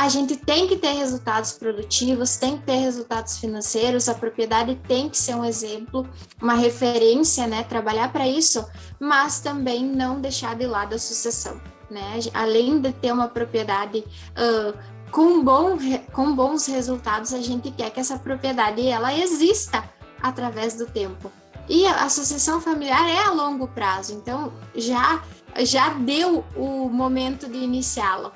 a 0.00 0.08
gente 0.08 0.34
tem 0.34 0.66
que 0.66 0.76
ter 0.76 0.92
resultados 0.92 1.52
produtivos, 1.52 2.34
tem 2.38 2.56
que 2.56 2.64
ter 2.64 2.76
resultados 2.76 3.36
financeiros, 3.36 4.08
a 4.08 4.14
propriedade 4.14 4.74
tem 4.88 5.10
que 5.10 5.18
ser 5.18 5.34
um 5.34 5.44
exemplo, 5.44 6.08
uma 6.40 6.54
referência, 6.54 7.46
né? 7.46 7.64
Trabalhar 7.64 8.10
para 8.10 8.26
isso, 8.26 8.66
mas 8.98 9.40
também 9.40 9.84
não 9.84 10.18
deixar 10.18 10.56
de 10.56 10.66
lado 10.66 10.94
a 10.94 10.98
sucessão, 10.98 11.60
né? 11.90 12.18
Além 12.32 12.80
de 12.80 12.94
ter 12.94 13.12
uma 13.12 13.28
propriedade 13.28 13.98
uh, 13.98 14.78
com, 15.10 15.44
bom, 15.44 15.76
com 16.14 16.34
bons 16.34 16.66
resultados, 16.66 17.34
a 17.34 17.42
gente 17.42 17.70
quer 17.70 17.90
que 17.90 18.00
essa 18.00 18.18
propriedade 18.18 18.88
ela 18.88 19.14
exista 19.14 19.84
através 20.22 20.76
do 20.76 20.86
tempo. 20.86 21.30
E 21.68 21.86
a 21.86 22.08
sucessão 22.08 22.58
familiar 22.58 23.06
é 23.06 23.18
a 23.18 23.32
longo 23.32 23.68
prazo, 23.68 24.14
então 24.14 24.50
já 24.74 25.22
já 25.58 25.90
deu 25.90 26.44
o 26.56 26.88
momento 26.88 27.48
de 27.48 27.58
iniciá-lo, 27.58 28.32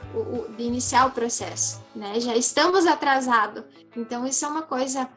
de 0.57 0.63
iniciar 0.65 1.07
o 1.07 1.11
processo, 1.11 1.83
né? 1.95 2.19
Já 2.21 2.37
estamos 2.37 2.87
atrasados. 2.87 3.65
Então, 3.97 4.27
isso 4.27 4.45
é 4.45 4.49
uma 4.49 4.63
coisa 4.63 5.09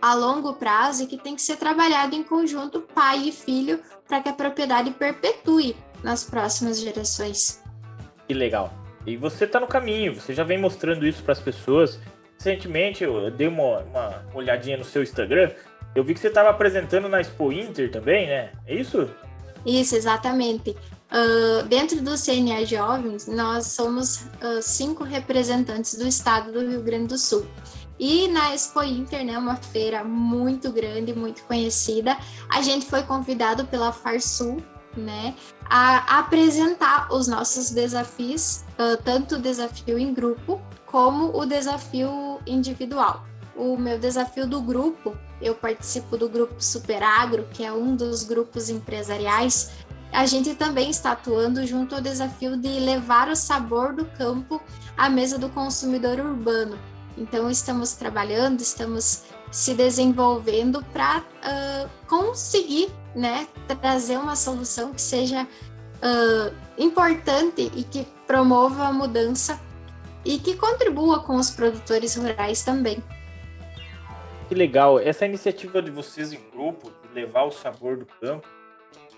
a 0.00 0.14
longo 0.14 0.54
prazo 0.54 1.04
e 1.04 1.06
que 1.06 1.16
tem 1.16 1.34
que 1.34 1.42
ser 1.42 1.56
trabalhado 1.56 2.14
em 2.14 2.22
conjunto, 2.22 2.80
pai 2.80 3.28
e 3.28 3.32
filho, 3.32 3.80
para 4.06 4.20
que 4.20 4.28
a 4.28 4.32
propriedade 4.32 4.90
perpetue 4.90 5.76
nas 6.02 6.24
próximas 6.24 6.80
gerações. 6.80 7.62
Que 8.28 8.34
legal. 8.34 8.72
E 9.06 9.16
você 9.16 9.44
está 9.44 9.60
no 9.60 9.66
caminho, 9.66 10.14
você 10.14 10.34
já 10.34 10.44
vem 10.44 10.58
mostrando 10.58 11.06
isso 11.06 11.22
para 11.22 11.32
as 11.32 11.40
pessoas. 11.40 11.98
Recentemente, 12.38 13.04
eu 13.04 13.30
dei 13.30 13.48
uma, 13.48 13.78
uma 13.80 14.24
olhadinha 14.34 14.76
no 14.76 14.84
seu 14.84 15.02
Instagram, 15.02 15.50
eu 15.94 16.02
vi 16.02 16.12
que 16.12 16.20
você 16.20 16.28
estava 16.28 16.50
apresentando 16.50 17.08
na 17.08 17.20
Expo 17.20 17.52
Inter 17.52 17.90
também, 17.90 18.26
né? 18.26 18.50
É 18.66 18.74
isso? 18.74 19.08
Isso, 19.64 19.94
exatamente. 19.94 20.76
Uh, 21.12 21.62
dentro 21.68 22.00
do 22.02 22.12
CNA 22.16 22.64
Jovens, 22.64 23.26
nós 23.26 23.68
somos 23.68 24.22
uh, 24.22 24.60
cinco 24.60 25.04
representantes 25.04 25.94
do 25.94 26.06
estado 26.08 26.50
do 26.50 26.60
Rio 26.60 26.82
Grande 26.82 27.08
do 27.08 27.18
Sul. 27.18 27.46
E 27.98 28.26
na 28.28 28.52
Expo 28.52 28.82
Inter, 28.82 29.24
né, 29.24 29.38
uma 29.38 29.56
feira 29.56 30.02
muito 30.02 30.72
grande, 30.72 31.14
muito 31.14 31.44
conhecida, 31.44 32.16
a 32.48 32.60
gente 32.60 32.86
foi 32.86 33.04
convidado 33.04 33.64
pela 33.66 33.92
Farsul, 33.92 34.56
né, 34.96 35.34
a 35.66 36.18
apresentar 36.18 37.12
os 37.12 37.28
nossos 37.28 37.70
desafios, 37.70 38.64
uh, 38.78 39.00
tanto 39.04 39.36
o 39.36 39.38
desafio 39.38 39.98
em 39.98 40.12
grupo 40.12 40.60
como 40.86 41.36
o 41.36 41.46
desafio 41.46 42.40
individual. 42.46 43.24
O 43.56 43.76
meu 43.76 43.98
desafio 43.98 44.48
do 44.48 44.60
grupo, 44.60 45.16
eu 45.40 45.54
participo 45.54 46.16
do 46.16 46.28
grupo 46.28 46.54
Super 46.58 47.02
Agro, 47.02 47.46
que 47.52 47.64
é 47.64 47.72
um 47.72 47.94
dos 47.94 48.24
grupos 48.24 48.68
empresariais 48.68 49.70
a 50.14 50.26
gente 50.26 50.54
também 50.54 50.90
está 50.90 51.10
atuando 51.10 51.66
junto 51.66 51.96
ao 51.96 52.00
desafio 52.00 52.56
de 52.56 52.68
levar 52.68 53.28
o 53.28 53.34
sabor 53.34 53.92
do 53.92 54.04
campo 54.04 54.62
à 54.96 55.10
mesa 55.10 55.36
do 55.36 55.48
consumidor 55.48 56.20
urbano. 56.20 56.78
Então, 57.18 57.50
estamos 57.50 57.94
trabalhando, 57.94 58.60
estamos 58.60 59.24
se 59.50 59.74
desenvolvendo 59.74 60.84
para 60.92 61.18
uh, 61.18 61.90
conseguir 62.08 62.92
né, 63.14 63.48
trazer 63.80 64.16
uma 64.16 64.36
solução 64.36 64.92
que 64.92 65.02
seja 65.02 65.42
uh, 65.42 66.54
importante 66.78 67.72
e 67.74 67.82
que 67.82 68.06
promova 68.24 68.84
a 68.86 68.92
mudança 68.92 69.60
e 70.24 70.38
que 70.38 70.56
contribua 70.56 71.24
com 71.24 71.34
os 71.34 71.50
produtores 71.50 72.14
rurais 72.14 72.62
também. 72.62 73.02
Que 74.48 74.54
legal! 74.54 75.00
Essa 75.00 75.26
iniciativa 75.26 75.82
de 75.82 75.90
vocês 75.90 76.32
em 76.32 76.40
grupo, 76.52 76.92
de 77.02 77.14
levar 77.14 77.44
o 77.44 77.50
sabor 77.50 77.96
do 77.96 78.06
campo, 78.06 78.46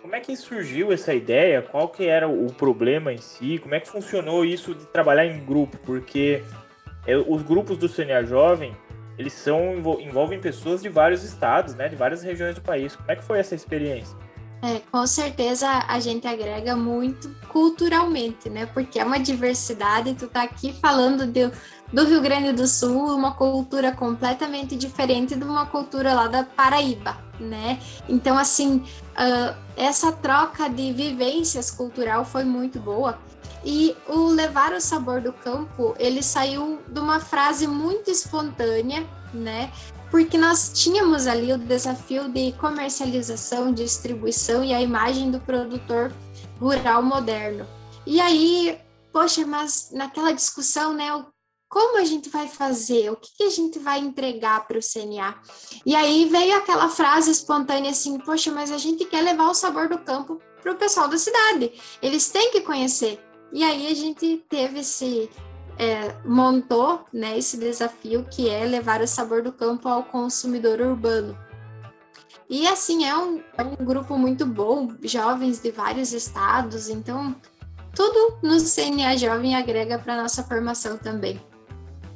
como 0.06 0.14
é 0.14 0.20
que 0.20 0.36
surgiu 0.36 0.92
essa 0.92 1.12
ideia? 1.12 1.60
Qual 1.60 1.88
que 1.88 2.06
era 2.06 2.28
o 2.28 2.46
problema 2.52 3.12
em 3.12 3.18
si? 3.18 3.58
Como 3.58 3.74
é 3.74 3.80
que 3.80 3.88
funcionou 3.88 4.44
isso 4.44 4.72
de 4.72 4.86
trabalhar 4.86 5.26
em 5.26 5.44
grupo? 5.44 5.76
Porque 5.78 6.44
é, 7.04 7.16
os 7.16 7.42
grupos 7.42 7.76
do 7.76 7.88
CNA 7.88 8.22
Jovem, 8.22 8.76
eles 9.18 9.32
são 9.32 9.74
envolvem 10.00 10.40
pessoas 10.40 10.80
de 10.80 10.88
vários 10.88 11.24
estados, 11.24 11.74
né, 11.74 11.88
de 11.88 11.96
várias 11.96 12.22
regiões 12.22 12.54
do 12.54 12.60
país. 12.60 12.94
Como 12.94 13.10
é 13.10 13.16
que 13.16 13.24
foi 13.24 13.40
essa 13.40 13.56
experiência? 13.56 14.16
É, 14.62 14.80
com 14.92 15.04
certeza 15.08 15.68
a 15.68 15.98
gente 15.98 16.24
agrega 16.28 16.76
muito 16.76 17.28
culturalmente, 17.48 18.48
né? 18.48 18.66
Porque 18.66 19.00
é 19.00 19.04
uma 19.04 19.18
diversidade, 19.18 20.14
tu 20.14 20.28
tá 20.28 20.44
aqui 20.44 20.72
falando 20.72 21.26
de, 21.26 21.50
do 21.92 22.04
Rio 22.04 22.22
Grande 22.22 22.52
do 22.52 22.66
Sul, 22.68 23.12
uma 23.12 23.34
cultura 23.34 23.90
completamente 23.90 24.76
diferente 24.76 25.34
de 25.34 25.44
uma 25.44 25.66
cultura 25.66 26.14
lá 26.14 26.28
da 26.28 26.44
Paraíba, 26.44 27.18
né? 27.40 27.80
Então, 28.08 28.36
assim, 28.36 28.76
uh, 28.76 29.56
essa 29.76 30.12
troca 30.12 30.68
de 30.68 30.92
vivências 30.92 31.70
cultural 31.70 32.24
foi 32.24 32.44
muito 32.44 32.78
boa. 32.78 33.18
E 33.64 33.96
o 34.06 34.28
levar 34.28 34.72
o 34.72 34.80
sabor 34.80 35.20
do 35.20 35.32
campo, 35.32 35.94
ele 35.98 36.22
saiu 36.22 36.80
de 36.86 37.00
uma 37.00 37.18
frase 37.18 37.66
muito 37.66 38.10
espontânea, 38.10 39.04
né? 39.34 39.72
Porque 40.10 40.38
nós 40.38 40.70
tínhamos 40.72 41.26
ali 41.26 41.52
o 41.52 41.58
desafio 41.58 42.28
de 42.28 42.52
comercialização, 42.52 43.72
distribuição 43.72 44.62
e 44.62 44.72
a 44.72 44.80
imagem 44.80 45.32
do 45.32 45.40
produtor 45.40 46.12
rural 46.60 47.02
moderno. 47.02 47.66
E 48.06 48.20
aí, 48.20 48.78
poxa, 49.12 49.44
mas 49.44 49.90
naquela 49.92 50.32
discussão, 50.32 50.94
né, 50.94 51.10
como 51.68 51.98
a 51.98 52.04
gente 52.04 52.28
vai 52.28 52.46
fazer? 52.46 53.10
O 53.10 53.16
que, 53.16 53.28
que 53.36 53.42
a 53.42 53.50
gente 53.50 53.78
vai 53.78 53.98
entregar 53.98 54.66
para 54.66 54.78
o 54.78 54.82
CNA? 54.82 55.34
E 55.84 55.94
aí 55.94 56.26
veio 56.26 56.56
aquela 56.56 56.88
frase 56.88 57.30
espontânea 57.30 57.90
assim: 57.90 58.18
Poxa, 58.18 58.52
mas 58.52 58.70
a 58.70 58.78
gente 58.78 59.04
quer 59.04 59.22
levar 59.22 59.48
o 59.48 59.54
sabor 59.54 59.88
do 59.88 59.98
campo 59.98 60.40
para 60.62 60.72
o 60.72 60.76
pessoal 60.76 61.08
da 61.08 61.18
cidade. 61.18 61.72
Eles 62.00 62.28
têm 62.28 62.50
que 62.52 62.60
conhecer. 62.60 63.20
E 63.52 63.64
aí 63.64 63.86
a 63.86 63.94
gente 63.94 64.44
teve 64.48 64.80
esse. 64.80 65.30
É, 65.78 66.16
montou 66.24 67.04
né, 67.12 67.36
esse 67.36 67.58
desafio 67.58 68.26
que 68.30 68.48
é 68.48 68.64
levar 68.64 69.02
o 69.02 69.06
sabor 69.06 69.42
do 69.42 69.52
campo 69.52 69.88
ao 69.88 70.04
consumidor 70.04 70.80
urbano. 70.80 71.36
E 72.48 72.66
assim, 72.66 73.04
é 73.04 73.14
um, 73.14 73.42
é 73.58 73.62
um 73.62 73.84
grupo 73.84 74.16
muito 74.16 74.46
bom, 74.46 74.88
jovens 75.02 75.60
de 75.60 75.70
vários 75.70 76.14
estados, 76.14 76.88
então 76.88 77.36
tudo 77.94 78.38
no 78.42 78.56
CNA 78.58 79.16
Jovem 79.16 79.56
agrega 79.56 79.98
para 79.98 80.22
nossa 80.22 80.44
formação 80.44 80.96
também. 80.96 81.40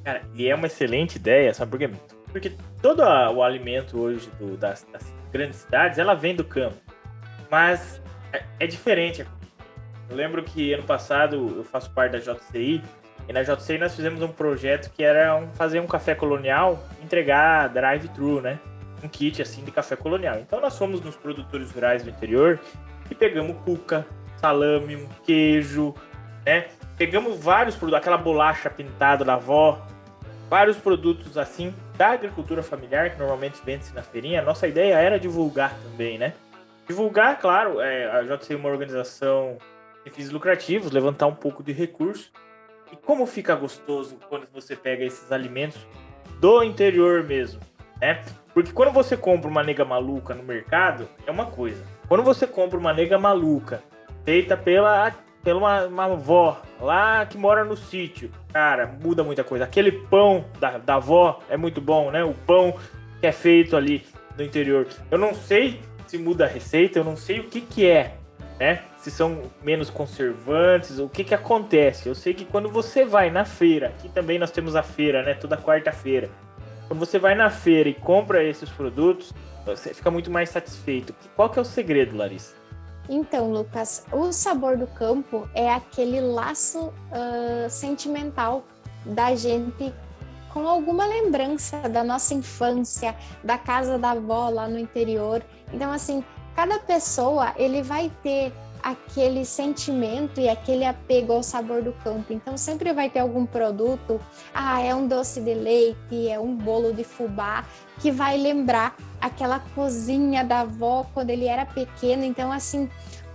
Cara, 0.04 0.22
e 0.34 0.48
é 0.48 0.54
uma 0.54 0.66
excelente 0.66 1.16
ideia, 1.16 1.52
por 1.54 1.78
quê? 1.78 1.90
Porque 2.32 2.52
todo 2.80 3.02
a, 3.02 3.30
o 3.30 3.42
alimento 3.42 4.00
hoje 4.00 4.30
do, 4.38 4.56
das, 4.56 4.86
das, 4.92 5.12
grandes 5.32 5.60
cidades, 5.60 5.98
ela 5.98 6.14
vem 6.14 6.34
do 6.34 6.44
campo. 6.44 6.76
Mas 7.50 8.02
é, 8.32 8.42
é, 8.60 8.66
diferente. 8.66 9.26
Eu 10.08 10.16
lembro 10.16 10.42
que 10.42 10.72
ano 10.72 10.82
passado 10.82 11.54
eu 11.56 11.64
faço 11.64 11.90
parte 11.92 12.12
da 12.12 12.18
JCI, 12.18 12.82
e 13.28 13.32
na 13.32 13.42
JCI 13.42 13.78
nós 13.78 13.94
fizemos 13.94 14.22
um 14.22 14.28
projeto 14.28 14.90
que 14.90 15.04
era 15.04 15.36
um, 15.36 15.48
fazer 15.52 15.78
um 15.78 15.86
café 15.86 16.14
colonial, 16.14 16.82
entregar 17.02 17.68
drive-thru, 17.68 18.40
né? 18.40 18.58
Um 19.02 19.08
kit 19.08 19.40
assim 19.40 19.64
de 19.64 19.70
café 19.70 19.94
colonial. 19.94 20.36
Então 20.40 20.60
nós 20.60 20.76
fomos 20.76 21.00
nos 21.00 21.14
produtores 21.14 21.70
rurais 21.70 22.02
do 22.02 22.10
interior 22.10 22.58
e 23.08 23.14
pegamos 23.14 23.56
cuca, 23.64 24.04
salame, 24.36 24.96
um 24.96 25.06
queijo, 25.24 25.94
né? 26.44 26.66
Pegamos 26.98 27.38
vários 27.38 27.76
produtos, 27.76 28.00
aquela 28.00 28.18
bolacha 28.18 28.68
pintada 28.68 29.24
da 29.24 29.34
avó, 29.34 29.86
vários 30.50 30.76
produtos 30.76 31.38
assim, 31.38 31.72
da 31.96 32.08
agricultura 32.08 32.60
familiar, 32.60 33.10
que 33.10 33.18
normalmente 33.18 33.60
vende-se 33.64 33.94
na 33.94 34.02
feirinha, 34.02 34.42
nossa 34.42 34.66
ideia 34.66 34.96
era 34.96 35.18
divulgar 35.18 35.72
também, 35.84 36.18
né? 36.18 36.34
Divulgar, 36.88 37.38
claro, 37.38 37.80
é, 37.80 38.10
a 38.10 38.22
JC 38.22 38.54
é 38.54 38.56
uma 38.56 38.68
organização 38.68 39.56
de 40.04 40.10
fins 40.10 40.28
lucrativos, 40.30 40.90
levantar 40.90 41.28
um 41.28 41.34
pouco 41.34 41.62
de 41.62 41.70
recurso. 41.70 42.32
E 42.90 42.96
como 42.96 43.24
fica 43.26 43.54
gostoso 43.54 44.18
quando 44.28 44.48
você 44.52 44.74
pega 44.74 45.04
esses 45.04 45.30
alimentos 45.30 45.86
do 46.40 46.64
interior 46.64 47.22
mesmo, 47.22 47.60
né? 48.00 48.20
Porque 48.52 48.72
quando 48.72 48.90
você 48.90 49.16
compra 49.16 49.48
uma 49.48 49.62
nega 49.62 49.84
maluca 49.84 50.34
no 50.34 50.42
mercado, 50.42 51.08
é 51.24 51.30
uma 51.30 51.46
coisa. 51.46 51.84
Quando 52.08 52.24
você 52.24 52.44
compra 52.44 52.76
uma 52.76 52.92
nega 52.92 53.16
maluca 53.16 53.84
feita 54.24 54.56
pela, 54.56 55.14
pela 55.42 55.58
uma, 55.58 55.86
uma 55.86 56.04
avó 56.04 56.60
lá 56.80 57.24
que 57.26 57.38
mora 57.38 57.64
no 57.64 57.76
sítio, 57.76 58.30
cara, 58.52 58.86
muda 59.02 59.22
muita 59.22 59.44
coisa. 59.44 59.64
Aquele 59.64 59.92
pão 59.92 60.44
da, 60.58 60.78
da 60.78 60.94
avó 60.96 61.40
é 61.48 61.56
muito 61.56 61.80
bom, 61.80 62.10
né? 62.10 62.24
O 62.24 62.34
pão 62.34 62.74
que 63.20 63.26
é 63.26 63.32
feito 63.32 63.76
ali 63.76 64.04
no 64.36 64.44
interior. 64.44 64.86
Eu 65.10 65.18
não 65.18 65.34
sei 65.34 65.80
se 66.06 66.18
muda 66.18 66.44
a 66.44 66.48
receita, 66.48 66.98
eu 66.98 67.04
não 67.04 67.16
sei 67.16 67.40
o 67.40 67.44
que 67.44 67.60
que 67.60 67.86
é, 67.86 68.14
né? 68.58 68.82
Se 68.98 69.10
são 69.10 69.42
menos 69.62 69.88
conservantes, 69.88 70.98
o 70.98 71.08
que 71.08 71.24
que 71.24 71.34
acontece. 71.34 72.08
Eu 72.08 72.14
sei 72.14 72.34
que 72.34 72.44
quando 72.44 72.68
você 72.68 73.04
vai 73.04 73.30
na 73.30 73.44
feira, 73.44 73.88
aqui 73.88 74.08
também 74.08 74.38
nós 74.38 74.50
temos 74.50 74.76
a 74.76 74.82
feira, 74.82 75.22
né? 75.22 75.34
Toda 75.34 75.56
quarta-feira. 75.56 76.28
Quando 76.88 76.98
você 76.98 77.18
vai 77.18 77.34
na 77.34 77.48
feira 77.48 77.88
e 77.88 77.94
compra 77.94 78.42
esses 78.42 78.68
produtos, 78.68 79.32
você 79.64 79.94
fica 79.94 80.10
muito 80.10 80.30
mais 80.30 80.48
satisfeito. 80.50 81.14
Qual 81.36 81.48
que 81.48 81.58
é 81.58 81.62
o 81.62 81.64
segredo, 81.64 82.16
Larissa? 82.16 82.59
Então, 83.12 83.50
Lucas, 83.50 84.04
o 84.12 84.30
sabor 84.30 84.76
do 84.76 84.86
campo 84.86 85.50
é 85.52 85.68
aquele 85.68 86.20
laço 86.20 86.78
uh, 87.10 87.68
sentimental 87.68 88.62
da 89.04 89.34
gente 89.34 89.92
com 90.52 90.68
alguma 90.68 91.04
lembrança 91.06 91.88
da 91.88 92.04
nossa 92.04 92.34
infância, 92.34 93.16
da 93.42 93.58
casa 93.58 93.98
da 93.98 94.12
avó 94.12 94.48
lá 94.48 94.68
no 94.68 94.78
interior. 94.78 95.42
Então, 95.72 95.90
assim, 95.90 96.24
cada 96.54 96.78
pessoa 96.78 97.52
ele 97.56 97.82
vai 97.82 98.12
ter 98.22 98.52
aquele 98.82 99.44
sentimento 99.44 100.40
e 100.40 100.48
aquele 100.48 100.84
apego 100.84 101.32
ao 101.32 101.42
sabor 101.42 101.82
do 101.82 101.92
campo. 102.04 102.32
Então 102.32 102.56
sempre 102.56 102.92
vai 102.92 103.10
ter 103.10 103.20
algum 103.20 103.46
produto, 103.46 104.20
ah, 104.54 104.80
é 104.80 104.94
um 104.94 105.06
doce 105.06 105.40
de 105.40 105.54
leite, 105.54 106.28
é 106.28 106.38
um 106.38 106.54
bolo 106.54 106.92
de 106.92 107.04
fubá 107.04 107.64
que 107.98 108.10
vai 108.10 108.36
lembrar 108.36 108.96
aquela 109.20 109.60
cozinha 109.74 110.44
da 110.44 110.60
avó 110.60 111.06
quando 111.12 111.30
ele 111.30 111.46
era 111.46 111.66
pequeno. 111.66 112.24
Então 112.24 112.50
assim, 112.50 112.88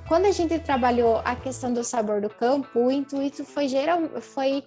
quando 0.07 0.25
a 0.25 0.31
gente 0.31 0.59
trabalhou 0.59 1.21
a 1.25 1.35
questão 1.35 1.73
do 1.73 1.83
sabor 1.83 2.21
do 2.21 2.29
campo, 2.29 2.79
o 2.79 2.91
intuito 2.91 3.43
foi 3.43 3.67
geral, 3.67 3.99
foi 4.21 4.63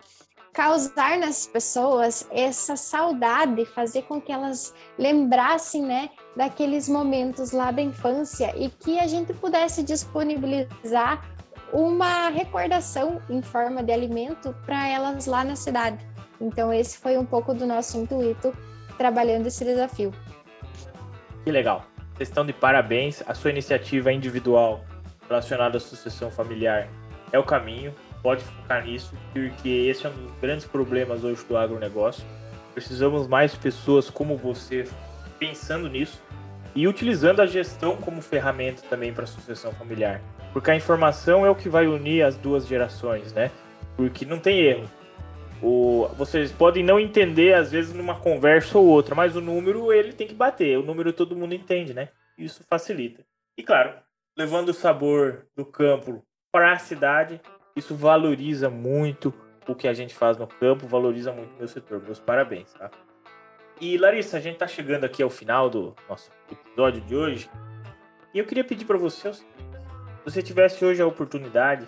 causar 0.58 1.16
nas 1.20 1.46
pessoas 1.46 2.26
essa 2.32 2.74
saudade, 2.74 3.64
fazer 3.64 4.02
com 4.02 4.20
que 4.20 4.32
elas 4.32 4.74
lembrassem, 4.98 5.82
né, 5.82 6.10
daqueles 6.34 6.88
momentos 6.88 7.52
lá 7.52 7.70
da 7.70 7.80
infância 7.80 8.52
e 8.56 8.68
que 8.68 8.98
a 8.98 9.06
gente 9.06 9.32
pudesse 9.32 9.84
disponibilizar 9.84 11.24
uma 11.72 12.28
recordação 12.28 13.22
em 13.30 13.40
forma 13.40 13.84
de 13.84 13.92
alimento 13.92 14.52
para 14.66 14.88
elas 14.88 15.26
lá 15.26 15.44
na 15.44 15.54
cidade. 15.54 16.04
Então 16.40 16.72
esse 16.72 16.98
foi 16.98 17.16
um 17.16 17.24
pouco 17.24 17.54
do 17.54 17.64
nosso 17.64 17.96
intuito 17.96 18.52
trabalhando 18.96 19.46
esse 19.46 19.64
desafio. 19.64 20.12
Que 21.44 21.52
legal. 21.52 21.84
Vocês 22.16 22.30
estão 22.30 22.44
de 22.44 22.52
parabéns. 22.52 23.22
A 23.28 23.34
sua 23.34 23.52
iniciativa 23.52 24.12
individual 24.12 24.84
relacionada 25.28 25.76
à 25.76 25.80
sucessão 25.80 26.32
familiar 26.32 26.88
é 27.30 27.38
o 27.38 27.44
caminho 27.44 27.94
pode 28.22 28.44
focar 28.44 28.84
nisso, 28.84 29.14
porque 29.32 29.68
esse 29.68 30.06
é 30.06 30.10
um 30.10 30.12
dos 30.12 30.32
grandes 30.40 30.66
problemas 30.66 31.24
hoje 31.24 31.44
do 31.44 31.56
agronegócio. 31.56 32.24
Precisamos 32.74 33.26
mais 33.26 33.54
pessoas 33.54 34.10
como 34.10 34.36
você 34.36 34.88
pensando 35.38 35.88
nisso 35.88 36.22
e 36.74 36.86
utilizando 36.86 37.40
a 37.40 37.46
gestão 37.46 37.96
como 37.96 38.20
ferramenta 38.20 38.82
também 38.88 39.12
para 39.12 39.24
a 39.24 39.26
sucessão 39.26 39.72
familiar. 39.72 40.20
Porque 40.52 40.70
a 40.70 40.76
informação 40.76 41.44
é 41.44 41.50
o 41.50 41.54
que 41.54 41.68
vai 41.68 41.86
unir 41.86 42.22
as 42.22 42.36
duas 42.36 42.66
gerações, 42.66 43.32
né? 43.32 43.50
Porque 43.96 44.24
não 44.24 44.38
tem 44.38 44.60
erro. 44.60 44.88
O, 45.60 46.08
vocês 46.16 46.52
podem 46.52 46.84
não 46.84 47.00
entender, 47.00 47.54
às 47.54 47.72
vezes, 47.72 47.92
numa 47.92 48.14
conversa 48.14 48.78
ou 48.78 48.86
outra, 48.86 49.14
mas 49.14 49.34
o 49.34 49.40
número 49.40 49.92
ele 49.92 50.12
tem 50.12 50.26
que 50.26 50.34
bater. 50.34 50.78
O 50.78 50.82
número 50.82 51.12
todo 51.12 51.36
mundo 51.36 51.54
entende, 51.54 51.92
né? 51.92 52.10
Isso 52.36 52.64
facilita. 52.68 53.24
E 53.56 53.62
claro, 53.62 53.94
levando 54.36 54.68
o 54.68 54.74
sabor 54.74 55.46
do 55.56 55.66
campo 55.66 56.22
para 56.52 56.72
a 56.72 56.78
cidade, 56.78 57.40
isso 57.78 57.94
valoriza 57.94 58.68
muito 58.68 59.32
o 59.66 59.74
que 59.74 59.86
a 59.86 59.92
gente 59.92 60.14
faz 60.14 60.36
no 60.36 60.46
campo, 60.46 60.86
valoriza 60.86 61.32
muito 61.32 61.54
o 61.54 61.58
meu 61.58 61.68
setor. 61.68 62.02
Meus 62.02 62.18
parabéns, 62.18 62.72
tá? 62.72 62.90
E 63.80 63.96
Larissa, 63.96 64.38
a 64.38 64.40
gente 64.40 64.54
está 64.54 64.66
chegando 64.66 65.04
aqui 65.04 65.22
ao 65.22 65.30
final 65.30 65.70
do 65.70 65.94
nosso 66.08 66.30
episódio 66.50 67.00
de 67.02 67.14
hoje. 67.14 67.50
E 68.34 68.38
eu 68.38 68.44
queria 68.44 68.64
pedir 68.64 68.84
para 68.84 68.98
você, 68.98 69.32
se 69.32 69.44
você 70.24 70.42
tivesse 70.42 70.84
hoje 70.84 71.00
a 71.00 71.06
oportunidade 71.06 71.86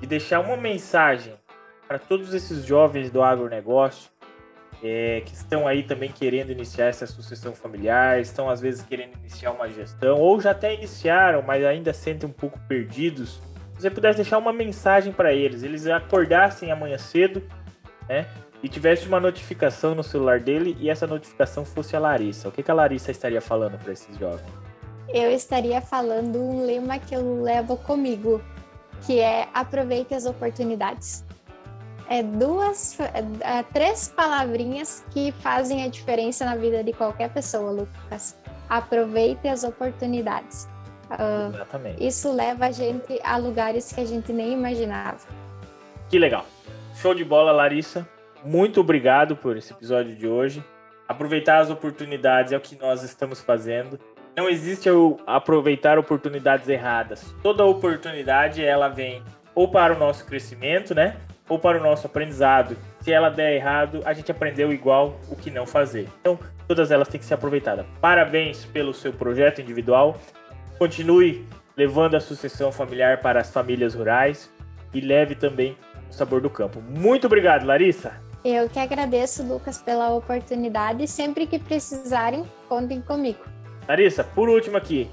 de 0.00 0.06
deixar 0.06 0.40
uma 0.40 0.56
mensagem 0.56 1.34
para 1.86 1.98
todos 1.98 2.32
esses 2.32 2.64
jovens 2.64 3.10
do 3.10 3.22
agronegócio 3.22 4.10
é, 4.82 5.20
que 5.20 5.34
estão 5.34 5.68
aí 5.68 5.82
também 5.82 6.10
querendo 6.10 6.50
iniciar 6.50 6.86
essa 6.86 7.06
sucessão 7.06 7.54
familiar, 7.54 8.20
estão 8.20 8.48
às 8.48 8.60
vezes 8.60 8.82
querendo 8.82 9.16
iniciar 9.18 9.52
uma 9.52 9.68
gestão, 9.68 10.18
ou 10.18 10.40
já 10.40 10.50
até 10.50 10.74
iniciaram, 10.74 11.42
mas 11.42 11.64
ainda 11.64 11.92
sentem 11.92 12.28
um 12.28 12.32
pouco 12.32 12.58
perdidos 12.66 13.40
você 13.82 13.90
pudesse 13.90 14.16
deixar 14.16 14.38
uma 14.38 14.52
mensagem 14.52 15.12
para 15.12 15.32
eles, 15.32 15.62
eles 15.62 15.86
acordassem 15.86 16.70
amanhã 16.70 16.96
cedo, 16.96 17.42
né? 18.08 18.26
E 18.62 18.68
tivesse 18.68 19.08
uma 19.08 19.18
notificação 19.18 19.94
no 19.94 20.04
celular 20.04 20.38
dele 20.38 20.76
e 20.78 20.88
essa 20.88 21.04
notificação 21.06 21.64
fosse 21.64 21.96
a 21.96 21.98
Larissa. 21.98 22.48
O 22.48 22.52
que, 22.52 22.62
que 22.62 22.70
a 22.70 22.74
Larissa 22.74 23.10
estaria 23.10 23.40
falando 23.40 23.76
para 23.76 23.92
esses 23.92 24.16
jovens? 24.16 24.46
Eu 25.08 25.30
estaria 25.32 25.80
falando 25.80 26.38
um 26.38 26.64
lema 26.64 26.98
que 26.98 27.14
eu 27.14 27.42
levo 27.42 27.76
comigo, 27.76 28.40
que 29.04 29.18
é 29.18 29.48
aproveite 29.52 30.14
as 30.14 30.26
oportunidades. 30.26 31.24
É 32.08 32.22
duas, 32.22 32.96
é, 33.00 33.62
três 33.72 34.08
palavrinhas 34.08 35.04
que 35.10 35.32
fazem 35.32 35.82
a 35.82 35.88
diferença 35.88 36.44
na 36.44 36.54
vida 36.54 36.84
de 36.84 36.92
qualquer 36.92 37.30
pessoa, 37.30 37.72
Lucas. 37.72 38.36
Aproveite 38.68 39.48
as 39.48 39.64
oportunidades. 39.64 40.68
Uh, 41.14 41.54
Exatamente. 41.54 42.06
Isso 42.06 42.32
leva 42.32 42.66
a 42.66 42.70
gente 42.70 43.18
a 43.22 43.36
lugares 43.36 43.92
que 43.92 44.00
a 44.00 44.04
gente 44.04 44.32
nem 44.32 44.52
imaginava. 44.52 45.18
Que 46.08 46.18
legal. 46.18 46.44
Show 46.94 47.14
de 47.14 47.24
bola, 47.24 47.52
Larissa. 47.52 48.06
Muito 48.44 48.80
obrigado 48.80 49.36
por 49.36 49.56
esse 49.56 49.72
episódio 49.72 50.14
de 50.14 50.26
hoje. 50.26 50.64
Aproveitar 51.08 51.58
as 51.58 51.70
oportunidades 51.70 52.52
é 52.52 52.56
o 52.56 52.60
que 52.60 52.76
nós 52.76 53.02
estamos 53.02 53.40
fazendo. 53.40 53.98
Não 54.36 54.48
existe 54.48 54.90
o 54.90 55.18
aproveitar 55.26 55.98
oportunidades 55.98 56.68
erradas. 56.68 57.34
Toda 57.42 57.64
oportunidade 57.64 58.64
ela 58.64 58.88
vem 58.88 59.22
ou 59.54 59.68
para 59.68 59.94
o 59.94 59.98
nosso 59.98 60.24
crescimento, 60.24 60.94
né? 60.94 61.16
Ou 61.48 61.58
para 61.58 61.78
o 61.78 61.82
nosso 61.82 62.06
aprendizado. 62.06 62.76
Se 63.00 63.12
ela 63.12 63.28
der 63.28 63.54
errado, 63.54 64.00
a 64.04 64.12
gente 64.12 64.30
aprendeu 64.30 64.72
igual 64.72 65.20
o 65.28 65.36
que 65.36 65.50
não 65.50 65.66
fazer. 65.66 66.08
Então, 66.20 66.38
todas 66.66 66.90
elas 66.90 67.08
têm 67.08 67.20
que 67.20 67.26
ser 67.26 67.34
aproveitadas. 67.34 67.84
Parabéns 68.00 68.64
pelo 68.64 68.94
seu 68.94 69.12
projeto 69.12 69.60
individual. 69.60 70.18
Continue 70.82 71.46
levando 71.76 72.16
a 72.16 72.20
sucessão 72.20 72.72
familiar 72.72 73.20
para 73.20 73.40
as 73.40 73.52
famílias 73.52 73.94
rurais 73.94 74.52
e 74.92 75.00
leve 75.00 75.36
também 75.36 75.78
o 76.10 76.12
sabor 76.12 76.40
do 76.40 76.50
campo. 76.50 76.80
Muito 76.80 77.28
obrigado, 77.28 77.64
Larissa. 77.64 78.14
Eu 78.44 78.68
que 78.68 78.80
agradeço, 78.80 79.44
Lucas, 79.44 79.80
pela 79.80 80.10
oportunidade. 80.10 81.06
Sempre 81.06 81.46
que 81.46 81.56
precisarem, 81.60 82.44
contem 82.68 83.00
comigo. 83.00 83.38
Larissa, 83.88 84.24
por 84.24 84.48
último 84.48 84.76
aqui, 84.76 85.08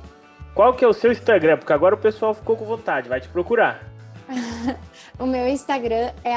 qual 0.56 0.74
que 0.74 0.84
é 0.84 0.88
o 0.88 0.94
seu 0.94 1.12
Instagram? 1.12 1.58
Porque 1.58 1.72
agora 1.72 1.94
o 1.94 2.00
pessoal 2.00 2.34
ficou 2.34 2.58
com 2.58 2.66
vontade, 2.66 3.08
vai 3.08 3.22
te 3.22 3.30
procurar. 3.30 3.84
o 5.20 5.28
meu 5.28 5.48
Instagram 5.48 6.12
é 6.24 6.34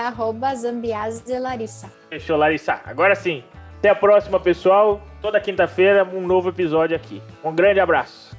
zambiaselarissa. 0.55 1.91
Fechou, 2.11 2.37
Larissa. 2.37 2.83
Agora 2.85 3.15
sim. 3.15 3.43
Até 3.79 3.89
a 3.89 3.95
próxima, 3.95 4.39
pessoal. 4.39 5.01
Toda 5.23 5.41
quinta-feira, 5.41 6.05
um 6.05 6.21
novo 6.21 6.51
episódio 6.51 6.95
aqui. 6.95 7.23
Um 7.43 7.55
grande 7.55 7.81
abraço. 7.81 8.32